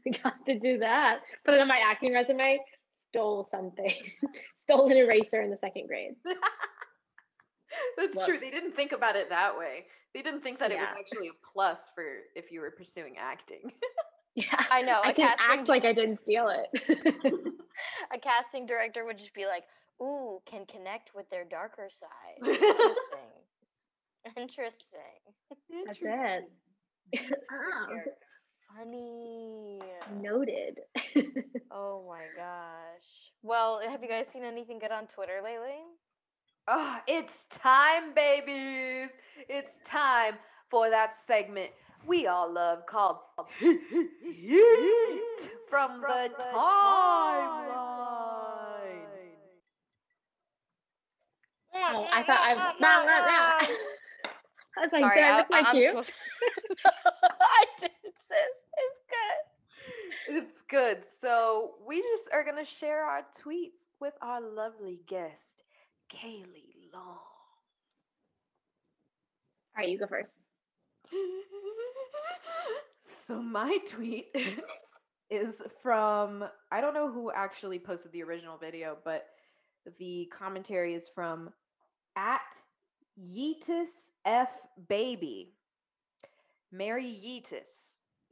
we 0.05 0.11
got 0.11 0.33
to 0.45 0.59
do 0.59 0.79
that. 0.79 1.19
Put 1.45 1.53
it 1.53 1.61
on 1.61 1.67
my 1.67 1.79
acting 1.83 2.13
resume. 2.13 2.59
Stole 2.99 3.43
something. 3.45 3.91
Stole 4.57 4.91
an 4.91 4.97
eraser 4.97 5.41
in 5.41 5.49
the 5.49 5.57
second 5.57 5.87
grade. 5.87 6.11
That's 7.97 8.15
Well- 8.15 8.25
true. 8.25 8.39
They 8.39 8.49
didn't 8.51 8.75
think 8.75 8.91
about 8.91 9.15
it 9.15 9.29
that 9.29 9.57
way. 9.57 9.85
They 10.13 10.21
didn't 10.21 10.41
think 10.41 10.59
that 10.59 10.71
it 10.71 10.79
was 10.79 10.87
actually 10.97 11.27
a 11.27 11.31
plus 11.53 11.89
for 11.93 12.03
if 12.35 12.51
you 12.51 12.61
were 12.61 12.71
pursuing 12.71 13.15
acting. 13.17 13.71
Yeah. 14.35 14.65
I 14.69 14.83
know. 14.83 15.01
I 15.03 15.09
a 15.09 15.13
can 15.15 15.29
casting 15.35 15.59
act 15.59 15.67
like 15.67 15.83
I 15.83 15.93
didn't 15.93 16.19
steal 16.21 16.47
it. 16.49 16.69
a 18.13 18.19
casting 18.19 18.67
director 18.67 19.03
would 19.03 19.17
just 19.17 19.33
be 19.33 19.47
like, 19.47 19.63
"Ooh, 19.99 20.41
can 20.45 20.67
connect 20.67 21.09
with 21.15 21.27
their 21.31 21.43
darker 21.43 21.89
side." 21.99 22.47
Interesting. 22.47 23.33
Interesting. 24.37 25.17
That's 25.49 25.61
it. 25.71 26.03
Interesting 26.05 26.47
Oh. 27.51 27.85
character. 27.87 28.11
Funny. 28.77 29.79
Noted. 30.21 30.79
Oh 31.71 32.05
my 32.07 32.25
gosh. 32.35 33.09
Well, 33.41 33.81
have 33.89 34.03
you 34.03 34.09
guys 34.09 34.27
seen 34.31 34.43
anything 34.43 34.77
good 34.77 34.91
on 34.91 35.07
Twitter 35.07 35.39
lately? 35.43 35.81
Oh, 36.67 36.99
it's 37.07 37.45
time, 37.45 38.13
babies. 38.13 39.11
It's 39.49 39.77
time. 39.85 40.35
for 40.69 40.89
that 40.89 41.13
segment 41.13 41.71
we 42.05 42.27
all 42.27 42.51
love 42.51 42.85
called 42.85 43.17
Heat 43.59 43.69
from 45.69 46.01
the 46.01 46.29
Timeline. 46.39 46.55
Oh, 51.75 52.07
I 52.11 52.23
thought 52.23 52.39
I. 52.41 52.53
Nah, 52.55 53.03
nah, 53.03 53.05
nah. 53.05 53.59
I 54.77 54.81
was 54.81 54.89
like, 54.93 55.01
Sorry, 55.01 55.15
did 55.15 55.23
I 55.23 55.29
I, 55.29 55.37
miss 55.37 55.45
my 55.49 55.59
I'm 55.61 55.75
cue? 55.75 55.89
I 57.41 57.65
did, 57.79 57.91
sis. 58.03 58.13
It's 58.77 59.01
good. 59.09 60.35
It's 60.37 60.61
good. 60.69 61.05
So 61.05 61.75
we 61.87 62.01
just 62.01 62.29
are 62.33 62.43
gonna 62.43 62.65
share 62.65 63.03
our 63.03 63.21
tweets 63.21 63.89
with 63.99 64.13
our 64.21 64.41
lovely 64.41 64.99
guest, 65.07 65.63
Kayleigh 66.09 66.93
Long. 66.93 67.03
All 69.75 69.83
right, 69.83 69.89
you 69.89 69.99
go 69.99 70.07
first. 70.07 70.31
so 72.99 73.41
my 73.41 73.77
tweet 73.87 74.27
is 75.29 75.61
from 75.81 76.43
I 76.71 76.81
don't 76.81 76.93
know 76.93 77.11
who 77.11 77.31
actually 77.31 77.79
posted 77.79 78.11
the 78.11 78.23
original 78.23 78.57
video, 78.57 78.97
but 79.03 79.27
the 79.99 80.29
commentary 80.37 80.93
is 80.95 81.07
from 81.13 81.49
at 82.15 82.41
Yeetus 83.19 84.11
F 84.25 84.49
Baby. 84.89 85.53
Mary 86.71 87.05
Yeetus. 87.05 87.97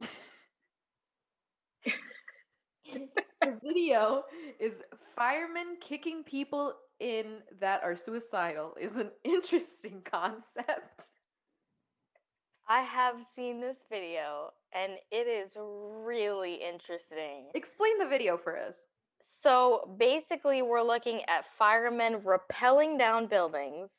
the 2.84 3.58
video 3.62 4.24
is 4.60 4.82
firemen 5.14 5.76
kicking 5.80 6.22
people 6.22 6.74
in 7.00 7.38
that 7.60 7.82
are 7.82 7.96
suicidal 7.96 8.74
is 8.80 8.96
an 8.96 9.10
interesting 9.24 10.02
concept. 10.04 11.10
I 12.68 12.80
have 12.82 13.16
seen 13.36 13.60
this 13.60 13.84
video 13.88 14.52
and 14.72 14.92
it 15.10 15.28
is 15.28 15.52
really 15.56 16.54
interesting. 16.54 17.46
Explain 17.54 17.98
the 17.98 18.06
video 18.06 18.36
for 18.36 18.58
us. 18.58 18.88
So 19.42 19.94
basically, 19.98 20.62
we're 20.62 20.82
looking 20.82 21.20
at 21.28 21.44
firemen 21.58 22.20
rappelling 22.20 22.98
down 22.98 23.26
buildings 23.26 23.90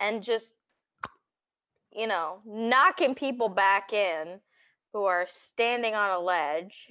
and 0.00 0.22
just, 0.22 0.54
you 1.94 2.06
know, 2.06 2.40
knocking 2.44 3.14
people 3.14 3.48
back 3.48 3.92
in 3.92 4.40
who 4.92 5.04
are 5.04 5.26
standing 5.30 5.94
on 5.94 6.10
a 6.10 6.18
ledge. 6.18 6.90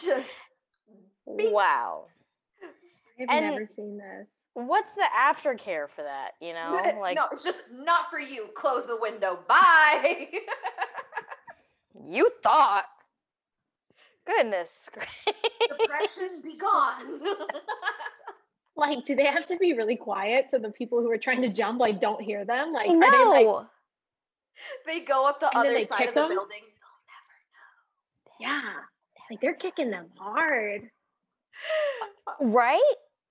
Just 0.00 0.42
Wow. 1.26 2.06
I've 3.28 3.28
And- 3.42 3.50
never 3.54 3.66
seen 3.66 3.98
this. 3.98 4.28
What's 4.54 4.92
the 4.94 5.04
aftercare 5.16 5.88
for 5.88 6.02
that? 6.02 6.32
You 6.40 6.52
know, 6.54 6.98
like 7.00 7.16
no, 7.16 7.26
it's 7.30 7.42
just 7.44 7.62
not 7.72 8.10
for 8.10 8.18
you. 8.18 8.48
Close 8.54 8.86
the 8.86 8.96
window. 9.00 9.38
Bye. 9.48 10.28
you 12.08 12.30
thought. 12.42 12.86
Goodness. 14.26 14.88
Depression 15.80 16.40
be 16.42 16.56
gone. 16.56 17.20
Like, 18.76 19.04
do 19.04 19.14
they 19.14 19.26
have 19.26 19.46
to 19.48 19.56
be 19.56 19.72
really 19.72 19.96
quiet 19.96 20.46
so 20.50 20.58
the 20.58 20.70
people 20.70 21.00
who 21.00 21.10
are 21.10 21.18
trying 21.18 21.42
to 21.42 21.48
jump 21.48 21.80
like 21.80 22.00
don't 22.00 22.20
hear 22.20 22.44
them? 22.44 22.72
Like, 22.72 22.88
are 22.88 22.92
they 23.10 23.24
no. 23.24 23.30
like, 23.30 23.66
they 24.86 25.00
go 25.00 25.26
up 25.26 25.40
the 25.40 25.48
And 25.56 25.68
other 25.68 25.82
side 25.84 26.08
of 26.08 26.14
the 26.14 26.20
them? 26.22 26.28
building. 26.30 26.60
yeah, 28.40 28.60
like 29.30 29.40
they're 29.40 29.54
kicking 29.54 29.90
them 29.90 30.06
hard. 30.18 30.82
Right? 32.40 32.80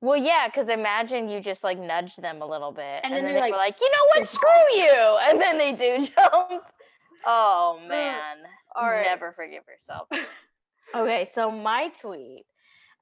Well, 0.02 0.18
yeah, 0.18 0.48
because 0.48 0.70
imagine 0.70 1.28
you 1.28 1.42
just 1.42 1.64
like 1.64 1.78
nudge 1.78 2.16
them 2.16 2.42
a 2.42 2.46
little 2.46 2.72
bit, 2.72 3.02
and, 3.04 3.14
then 3.14 3.24
then, 3.24 3.34
they're 3.34 3.34
they 3.34 3.52
were 3.52 3.58
like, 3.58 3.76
like, 3.76 3.82
you 3.82 3.90
know 3.90 4.22
what, 4.22 4.30
screw 4.30 4.50
you, 4.76 5.18
and 5.30 5.42
then 5.42 5.58
they 5.58 5.72
do 5.74 6.08
jump. 6.08 6.64
Oh 7.26 7.82
man, 7.88 8.38
All 8.76 8.90
right. 8.90 9.06
never 9.06 9.34
forgive 9.34 9.64
yourself. 9.68 10.08
okay, 10.96 11.28
so 11.34 11.52
my 11.52 11.92
tweet, 12.02 12.46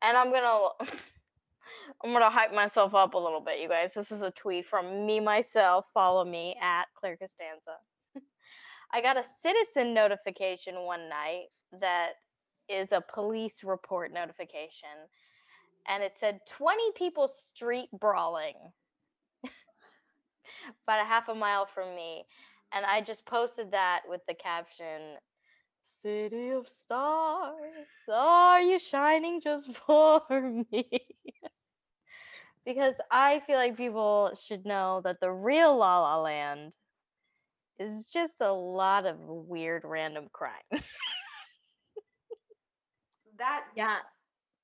and 0.02 0.18
I'm 0.18 0.32
gonna, 0.32 0.70
I'm 2.04 2.14
gonna 2.14 2.32
hype 2.32 2.54
myself 2.54 2.96
up 2.96 3.14
a 3.14 3.20
little 3.20 3.42
bit, 3.42 3.60
you 3.60 3.70
guys. 3.70 3.94
This 3.94 4.12
is 4.12 4.24
a 4.24 4.32
tweet 4.32 4.66
from 4.66 5.06
me 5.06 5.20
myself. 5.20 5.86
Follow 5.94 6.26
me 6.26 6.56
at 6.62 6.86
Claire 7.00 7.18
Costanza. 7.18 7.78
I 8.92 9.02
got 9.02 9.18
a 9.18 9.24
citizen 9.44 9.94
notification 9.94 10.76
one 10.86 11.10
night 11.10 11.48
that 11.82 12.14
is 12.70 12.92
a 12.92 13.04
police 13.14 13.64
report 13.64 14.14
notification 14.14 14.90
and 15.88 16.04
it 16.04 16.14
said 16.14 16.42
20 16.48 16.92
people 16.96 17.28
street 17.28 17.90
brawling 17.92 18.56
about 20.84 21.02
a 21.02 21.06
half 21.06 21.28
a 21.30 21.36
mile 21.36 21.66
from 21.66 21.96
me 21.96 22.26
and 22.74 22.86
i 22.86 23.02
just 23.02 23.26
posted 23.26 23.72
that 23.72 24.02
with 24.08 24.22
the 24.28 24.34
caption 24.34 25.16
city 26.02 26.50
of 26.50 26.68
stars 26.68 27.88
are 28.12 28.62
you 28.62 28.80
shining 28.80 29.42
just 29.42 29.74
for 29.86 30.22
me 30.72 30.88
because 32.66 32.96
i 33.12 33.40
feel 33.40 33.58
like 33.58 33.76
people 33.78 34.32
should 34.48 34.66
know 34.66 35.02
that 35.04 35.20
the 35.22 35.32
real 35.32 35.76
la 35.78 36.02
la 36.02 36.22
land 36.22 36.76
is 37.80 38.08
just 38.08 38.42
a 38.42 38.52
lot 38.52 39.06
of 39.06 39.18
weird 39.20 39.84
random 39.86 40.28
crime 40.32 40.82
that 43.38 43.64
Yeah, 43.76 44.00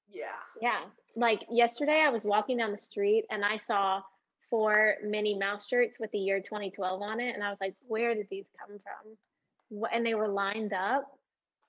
yeah. 0.10 0.40
yeah. 0.62 0.82
Like 1.16 1.46
yesterday, 1.50 2.02
I 2.06 2.10
was 2.10 2.24
walking 2.24 2.58
down 2.58 2.72
the 2.72 2.78
street 2.78 3.26
and 3.30 3.46
I 3.46 3.58
saw 3.58 4.02
four 4.50 4.96
Minnie 5.04 5.38
Mouse 5.38 5.68
shirts 5.68 5.98
with 6.00 6.12
the 6.12 6.20
year 6.20 6.40
2012 6.42 7.02
on 7.02 7.20
it, 7.20 7.36
and 7.36 7.44
I 7.44 7.50
was 7.50 7.60
like, 7.62 7.76
"Where 7.88 8.14
did 8.16 8.28
these 8.30 8.46
come 8.60 8.80
from?" 8.80 9.88
And 9.92 10.06
they 10.06 10.14
were 10.16 10.28
lined 10.28 10.74
up, 10.74 11.06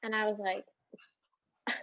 and 0.03 0.15
I 0.15 0.27
was 0.27 0.39
like, 0.39 0.65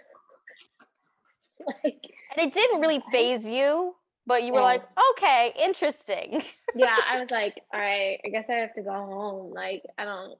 like, 1.83 2.11
and 2.35 2.47
it 2.47 2.53
didn't 2.53 2.81
really 2.81 2.99
What? 2.99 3.11
phase 3.11 3.45
you 3.45 3.95
but 4.27 4.43
you 4.43 4.53
were 4.53 4.59
Yeah. 4.59 4.65
like 4.65 4.83
okay 5.13 5.53
interesting 5.59 6.43
yeah. 6.75 6.97
I 7.07 7.19
was 7.19 7.31
like, 7.31 7.59
"All 7.73 7.79
right, 7.79 8.19
I 8.23 8.29
guess 8.29 8.45
I 8.49 8.53
have 8.53 8.73
to 8.75 8.81
go 8.81 8.91
home." 8.91 9.53
Like, 9.53 9.83
I 9.97 10.05
don't. 10.05 10.37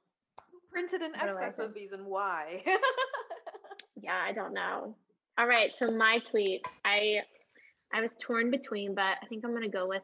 Who 0.51 0.59
printed 0.71 1.01
in 1.01 1.13
I 1.15 1.25
don't 1.25 1.35
like 1.35 1.45
excess 1.45 1.65
of 1.65 1.73
these 1.73 1.91
and 1.91 2.05
why? 2.05 2.63
Yeah, 4.01 4.17
I 4.19 4.31
don't 4.31 4.53
know. 4.53 4.95
All 5.37 5.47
right, 5.47 5.75
so 5.75 5.89
my 5.89 6.19
tweet, 6.19 6.65
I 6.85 7.21
I 7.93 8.01
was 8.01 8.15
torn 8.21 8.51
between, 8.51 8.95
but 8.95 9.17
I 9.21 9.25
think 9.27 9.43
I'm 9.43 9.53
gonna 9.53 9.69
go 9.69 9.87
with 9.87 10.03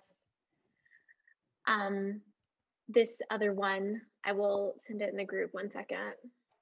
um 1.68 2.22
this 2.88 3.22
other 3.30 3.54
one. 3.54 4.02
I 4.26 4.32
will 4.32 4.76
send 4.86 5.02
it 5.02 5.10
in 5.10 5.18
the 5.18 5.26
group 5.26 5.54
one 5.54 5.70
second. 5.70 6.14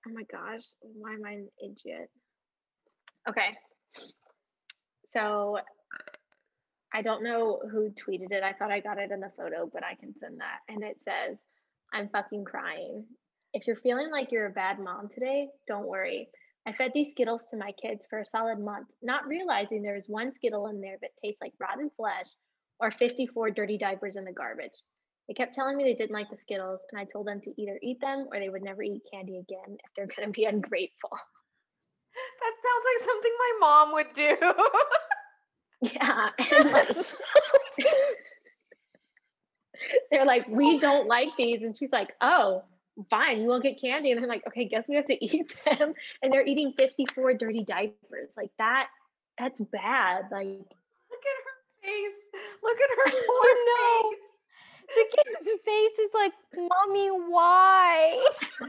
Oh 0.08 0.12
my 0.14 0.24
gosh, 0.32 0.62
why 0.82 1.14
am 1.14 1.26
I 1.26 1.32
an 1.32 1.50
idiot? 1.60 2.10
Okay. 3.30 3.58
So 5.06 5.60
I 6.94 7.02
don't 7.02 7.24
know 7.24 7.62
who 7.72 7.90
tweeted 7.90 8.32
it. 8.32 8.44
I 8.44 8.54
thought 8.54 8.72
I 8.72 8.80
got 8.80 8.98
it 8.98 9.12
in 9.12 9.20
the 9.20 9.32
photo, 9.38 9.70
but 9.72 9.84
I 9.84 9.96
can 9.96 10.14
send 10.20 10.40
that. 10.40 10.60
And 10.70 10.84
it 10.84 10.98
says, 11.04 11.38
I'm 11.94 12.10
fucking 12.10 12.46
crying. 12.46 13.06
If 13.54 13.68
you're 13.68 13.76
feeling 13.78 14.12
like 14.12 14.32
you're 14.32 14.48
a 14.48 14.52
bad 14.52 14.80
mom 14.80 15.10
today, 15.10 15.48
don't 15.68 15.88
worry. 15.88 16.30
I 16.68 16.74
fed 16.74 16.92
these 16.94 17.12
Skittles 17.12 17.46
to 17.52 17.58
my 17.58 17.72
kids 17.82 18.02
for 18.10 18.20
a 18.20 18.26
solid 18.26 18.60
month, 18.60 18.88
not 19.04 19.28
realizing 19.28 19.82
there 19.84 19.94
was 19.94 20.08
one 20.08 20.34
Skittle 20.34 20.68
in 20.68 20.82
there 20.82 20.98
that 21.02 21.12
tastes 21.24 21.42
like 21.42 21.54
rotten 21.60 21.92
flesh 21.96 22.26
or 22.80 22.92
54 22.92 23.52
dirty 23.52 23.78
diapers 23.78 24.16
in 24.16 24.26
the 24.26 24.32
garbage. 24.32 24.82
They 25.28 25.34
kept 25.34 25.54
telling 25.54 25.78
me 25.78 25.84
they 25.84 25.94
didn't 25.94 26.16
like 26.16 26.30
the 26.30 26.38
Skittles, 26.38 26.82
and 26.92 27.00
I 27.00 27.06
told 27.06 27.28
them 27.28 27.42
to 27.42 27.62
either 27.62 27.80
eat 27.82 28.00
them 28.02 28.28
or 28.32 28.40
they 28.40 28.50
would 28.50 28.64
never 28.64 28.84
eat 28.84 29.02
candy 29.12 29.38
again 29.38 29.78
if 29.84 29.92
they're 29.96 30.08
going 30.08 30.28
to 30.28 30.32
be 30.32 30.46
ungrateful. 30.54 31.12
that 31.12 32.54
sounds 32.64 32.86
like 32.86 33.10
something 33.10 33.32
my 33.38 33.58
mom 33.60 33.92
would 33.94 34.14
do. 34.14 34.38
Yeah. 35.82 36.30
Like, 36.72 36.88
they're 40.10 40.26
like, 40.26 40.48
we 40.48 40.80
don't 40.80 41.08
like 41.08 41.30
these. 41.38 41.62
And 41.62 41.78
she's 41.78 41.92
like, 41.92 42.14
oh, 42.22 42.64
fine, 43.10 43.42
you 43.42 43.48
won't 43.48 43.64
get 43.64 43.80
candy. 43.80 44.12
And 44.12 44.20
I'm 44.20 44.28
like, 44.28 44.44
okay, 44.48 44.66
guess 44.66 44.86
we 44.88 44.96
have 44.96 45.06
to 45.08 45.26
eat 45.26 45.54
them. 45.66 45.94
And 46.22 46.32
they're 46.34 46.46
eating 46.46 46.74
54 46.78 47.34
dirty 47.36 47.64
diapers. 47.64 48.34
Like 48.38 48.52
that, 48.58 48.88
that's 49.38 49.62
bad. 49.62 50.26
Like, 50.32 50.48
Look 50.48 51.24
at 51.24 51.38
her 51.44 51.56
face. 51.84 52.30
Look 52.64 52.78
at 52.78 52.90
her 52.98 53.12
poor 53.28 53.50
no. 53.66 54.10
face. 54.12 54.96
the 54.96 55.06
kid's 55.18 55.62
face 55.66 56.00
is 56.00 56.12
like 56.14 56.34
mommy 56.56 57.08
why 57.10 58.24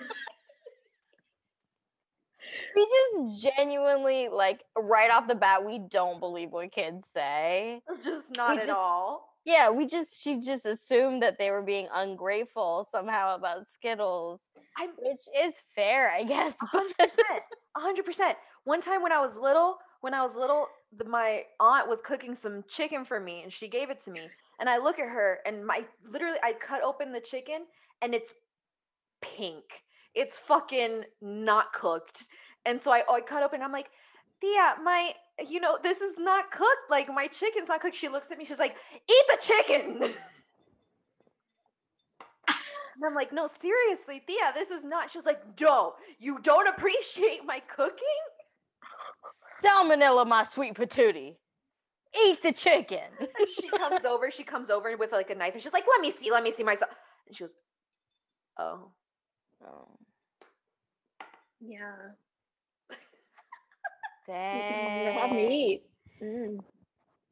we 2.75 2.87
just 2.87 3.43
genuinely 3.57 4.29
like 4.29 4.63
right 4.79 5.11
off 5.11 5.27
the 5.29 5.35
bat 5.35 5.65
we 5.65 5.79
don't 5.79 6.21
believe 6.21 6.51
what 6.51 6.73
kids 6.73 7.07
say 7.13 7.81
It's 7.89 8.05
just 8.05 8.37
not 8.37 8.59
at 8.59 8.67
just- 8.67 8.77
all. 8.77 9.36
Yeah 9.47 9.71
we 9.71 9.87
just 9.87 10.23
she 10.23 10.43
just 10.43 10.67
assumed 10.67 11.23
that 11.23 11.39
they 11.39 11.53
were 11.53 11.63
being 11.63 11.89
ungrateful 11.95 12.89
somehow 12.93 13.37
about 13.37 13.67
skittles 13.75 14.41
I'm 14.79 14.91
which 14.99 15.23
is 15.47 15.57
fair 15.77 16.11
i 16.13 16.25
guess 16.25 16.55
hundred 16.63 16.97
percent. 16.99 17.43
Hundred 17.77 18.07
percent. 18.07 18.39
One 18.65 18.83
time 18.83 19.03
when 19.03 19.13
I 19.13 19.21
was 19.21 19.37
little, 19.37 19.79
when 20.03 20.15
I 20.15 20.25
was 20.25 20.37
little, 20.37 20.69
the, 20.99 21.07
my 21.07 21.45
aunt 21.61 21.89
was 21.89 22.01
cooking 22.05 22.35
some 22.35 22.65
chicken 22.69 23.07
for 23.07 23.21
me, 23.21 23.43
and 23.45 23.53
she 23.53 23.69
gave 23.69 23.91
it 23.91 24.01
to 24.07 24.13
me. 24.13 24.23
And 24.61 24.69
I 24.69 24.79
look 24.79 24.99
at 25.01 25.09
her, 25.09 25.41
and 25.47 25.67
my 25.67 25.87
literally, 26.11 26.39
I 26.45 26.55
cut 26.55 26.83
open 26.85 27.13
the 27.13 27.21
chicken, 27.21 27.67
and 28.03 28.15
it's 28.15 28.35
pink. 29.23 29.65
It's 30.15 30.39
fucking 30.39 31.05
not 31.23 31.73
cooked. 31.73 32.27
And 32.67 32.81
so 32.81 32.93
I, 32.93 33.03
I 33.11 33.21
cut 33.23 33.43
open. 33.45 33.63
I'm 33.63 33.73
like, 33.73 33.89
Thea, 34.41 34.77
my, 34.85 35.15
you 35.49 35.61
know, 35.61 35.79
this 35.83 36.01
is 36.01 36.19
not 36.19 36.51
cooked. 36.51 36.91
Like 36.91 37.09
my 37.13 37.27
chicken's 37.27 37.69
not 37.69 37.81
cooked. 37.81 37.97
She 37.97 38.09
looks 38.09 38.31
at 38.31 38.39
me. 38.39 38.45
She's 38.45 38.59
like, 38.59 38.77
eat 39.09 39.25
the 39.29 39.39
chicken. 39.41 40.15
And 42.97 43.05
I'm 43.05 43.15
like, 43.15 43.33
no, 43.33 43.47
seriously, 43.47 44.23
Thea, 44.27 44.53
this 44.55 44.71
is 44.71 44.83
not. 44.85 45.11
She's 45.11 45.27
like, 45.27 45.41
no, 45.61 45.95
you 46.19 46.39
don't 46.41 46.67
appreciate 46.67 47.41
my 47.45 47.61
cooking? 47.61 48.07
Salmonella, 49.63 50.27
my 50.27 50.45
sweet 50.45 50.75
patootie. 50.75 51.37
Eat 52.27 52.43
the 52.43 52.53
chicken. 52.53 53.03
She 53.61 53.69
comes 53.69 54.05
over, 54.05 54.31
she 54.31 54.45
comes 54.45 54.71
over 54.71 54.97
with 54.97 55.13
like 55.13 55.31
a 55.31 55.35
knife 55.35 55.53
and 55.55 55.63
she's 55.63 55.73
like, 55.73 55.85
let 55.91 56.01
me 56.01 56.11
see, 56.11 56.31
let 56.31 56.43
me 56.43 56.53
see 56.53 56.63
myself. 56.63 56.91
And 57.27 57.37
she 57.37 57.45
goes, 57.45 57.55
oh. 58.59 58.93
Oh, 59.67 59.89
Yeah. 61.61 61.93
Dang. 64.27 65.37
meat. 65.37 65.83
Mm. 66.23 66.59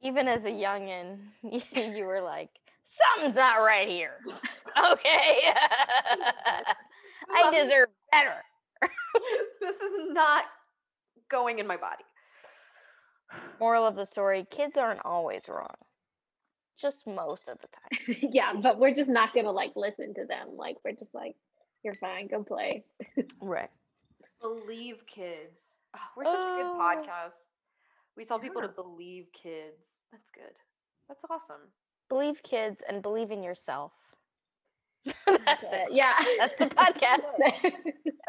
Even 0.03 0.29
as 0.29 0.45
a 0.45 0.51
youngin, 0.51 1.19
you 1.43 2.05
were 2.05 2.21
like, 2.21 2.51
something's 2.91 3.37
not 3.37 3.57
right 3.57 3.89
here. 3.89 4.19
Okay. 4.77 5.39
I 7.33 7.51
deserve 7.53 7.87
better. 8.11 8.43
this 9.61 9.77
is 9.77 9.93
not 10.11 10.47
going 11.31 11.61
in 11.61 11.67
my 11.69 11.77
body. 11.77 12.03
Moral 13.61 13.87
of 13.87 13.95
the 13.95 14.05
story 14.05 14.45
kids 14.51 14.77
aren't 14.77 14.99
always 15.05 15.43
wrong, 15.49 15.77
just 16.77 17.07
most 17.07 17.49
of 17.49 17.59
the 17.61 17.69
time. 17.69 18.31
yeah, 18.33 18.53
but 18.61 18.81
we're 18.81 18.95
just 18.95 19.09
not 19.09 19.33
gonna 19.33 19.53
like 19.53 19.71
listen 19.77 20.13
to 20.15 20.27
them. 20.27 20.57
Like 20.57 20.75
we're 20.85 20.91
just 20.91 21.15
like, 21.15 21.37
you're 21.85 21.95
fine, 21.95 22.27
go 22.27 22.43
play. 22.43 22.85
Right. 23.41 23.71
Believe 24.43 24.97
kids. 25.07 25.61
Oh, 25.95 25.99
we're 26.17 26.25
such 26.25 26.35
a 26.35 26.57
good 26.57 26.67
Oh. 26.67 26.79
podcast. 26.81 27.53
We 28.17 28.25
tell 28.25 28.39
people 28.39 28.63
to 28.63 28.69
believe 28.69 29.27
kids. 29.33 30.03
That's 30.13 30.31
good. 30.31 30.55
That's 31.09 31.25
awesome. 31.31 31.73
Believe 32.09 32.43
kids 32.43 32.83
and 32.89 33.03
believe 33.03 33.31
in 33.31 33.43
yourself. 33.43 33.93
That's 35.27 35.65
it. 35.65 35.89
Yeah. 35.93 36.15
That's 36.39 36.55
the 36.57 36.67
podcast. 36.77 37.63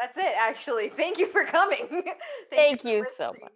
That's 0.00 0.16
it, 0.16 0.34
actually. 0.38 0.88
Thank 0.90 1.18
you 1.18 1.26
for 1.26 1.44
coming. 1.44 1.86
Thank, 1.90 2.06
Thank 2.50 2.82
for 2.82 2.88
you 2.88 3.06
so 3.16 3.28
much. 3.40 3.52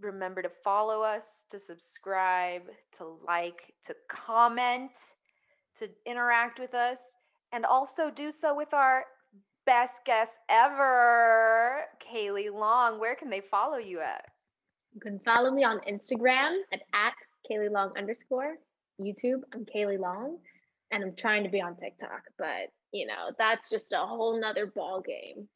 Remember 0.00 0.42
to 0.42 0.50
follow 0.64 1.02
us, 1.02 1.44
to 1.50 1.58
subscribe, 1.58 2.62
to 2.98 3.18
like, 3.26 3.72
to 3.84 3.94
comment, 4.08 4.92
to 5.78 5.88
interact 6.04 6.58
with 6.58 6.74
us, 6.74 7.00
and 7.52 7.64
also 7.64 8.10
do 8.10 8.32
so 8.32 8.54
with 8.54 8.74
our 8.74 9.04
best 9.66 10.04
guest 10.04 10.38
ever, 10.48 11.84
Kayleigh 12.00 12.52
Long. 12.52 12.98
Where 12.98 13.14
can 13.14 13.28
they 13.28 13.42
follow 13.50 13.76
you 13.76 14.00
at? 14.00 14.24
You 14.94 15.00
can 15.00 15.18
follow 15.20 15.50
me 15.50 15.64
on 15.64 15.80
Instagram 15.80 16.60
at, 16.72 16.80
at 16.94 17.14
Kayleigh 17.50 17.70
Long 17.70 17.92
underscore. 17.98 18.54
YouTube, 19.00 19.42
I'm 19.52 19.66
Kayleigh 19.66 19.98
Long. 19.98 20.38
And 20.92 21.02
I'm 21.02 21.14
trying 21.16 21.42
to 21.42 21.50
be 21.50 21.60
on 21.60 21.76
TikTok, 21.76 22.22
but 22.38 22.70
you 22.92 23.06
know, 23.06 23.32
that's 23.38 23.68
just 23.68 23.92
a 23.92 23.98
whole 23.98 24.40
nother 24.40 24.66
ball 24.66 25.02
game. 25.02 25.48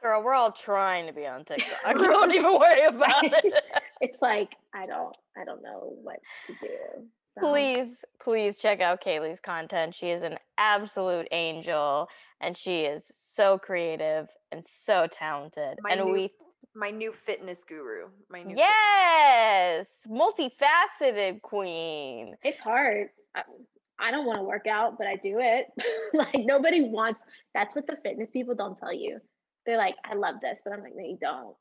Girl, 0.00 0.22
we're 0.22 0.34
all 0.34 0.52
trying 0.52 1.06
to 1.08 1.12
be 1.12 1.26
on 1.26 1.44
TikTok. 1.44 1.78
Don't 1.84 2.32
even 2.32 2.54
worry 2.54 2.84
about 2.86 3.24
it. 3.24 3.54
It's 4.00 4.22
like 4.22 4.54
I 4.72 4.86
don't 4.86 5.16
I 5.36 5.44
don't 5.44 5.60
know 5.60 5.96
what 6.02 6.20
to 6.46 6.52
do. 6.62 7.08
So, 7.40 7.50
please, 7.50 8.04
please 8.20 8.58
check 8.58 8.80
out 8.80 9.00
Kayleigh's 9.00 9.40
content. 9.40 9.94
She 9.94 10.10
is 10.10 10.22
an 10.22 10.36
absolute 10.56 11.28
angel 11.32 12.08
and 12.40 12.56
she 12.56 12.80
is 12.82 13.02
so 13.34 13.58
creative 13.58 14.28
and 14.52 14.64
so 14.64 15.06
talented. 15.12 15.78
My 15.82 15.90
and 15.92 16.04
new 16.06 16.12
we 16.12 16.30
My 16.74 16.90
new 16.90 17.12
fitness 17.12 17.64
guru. 17.64 18.08
My 18.30 18.38
new 18.42 18.54
fitness- 18.54 18.58
Yes, 18.58 19.88
multifaceted 20.08 21.42
queen. 21.42 22.36
It's 22.42 22.58
hard. 22.60 23.08
I, 23.34 23.42
I 23.98 24.10
don't 24.10 24.26
want 24.26 24.38
to 24.38 24.44
work 24.44 24.66
out, 24.66 24.96
but 24.98 25.06
I 25.06 25.16
do 25.16 25.38
it. 25.40 25.66
like 26.14 26.44
nobody 26.46 26.82
wants 26.82 27.22
that's 27.54 27.74
what 27.74 27.86
the 27.86 27.96
fitness 28.02 28.30
people 28.32 28.54
don't 28.54 28.76
tell 28.78 28.92
you. 28.92 29.18
They're 29.66 29.76
like, 29.76 29.96
I 30.04 30.14
love 30.14 30.36
this, 30.40 30.60
but 30.64 30.72
I'm 30.72 30.82
like, 30.82 30.94
no, 30.96 31.04
you 31.04 31.18
don't. 31.20 31.54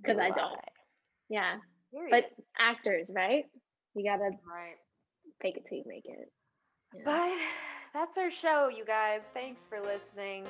Because 0.00 0.18
I 0.18 0.30
don't. 0.30 0.58
Yeah. 1.28 1.56
Period. 1.92 2.10
But 2.10 2.24
actors, 2.58 3.10
right? 3.14 3.44
You 3.94 4.04
gotta 4.04 4.24
right. 4.24 4.76
Fake 5.42 5.56
it 5.56 5.66
till 5.68 5.78
you 5.78 5.84
make 5.86 6.06
it. 6.06 6.32
Yeah. 6.94 7.02
But 7.04 7.38
that's 7.92 8.16
our 8.16 8.30
show, 8.30 8.68
you 8.68 8.84
guys. 8.84 9.22
Thanks 9.34 9.66
for 9.68 9.80
listening. 9.80 10.46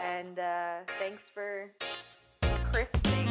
And 0.00 0.38
uh, 0.38 0.76
thanks 0.98 1.28
for 1.28 1.72
christening 2.72 3.28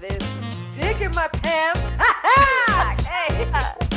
this 0.00 0.26
dick 0.72 1.00
in 1.00 1.10
my 1.14 1.28
pants. 1.28 1.80
Hey! 3.12 3.91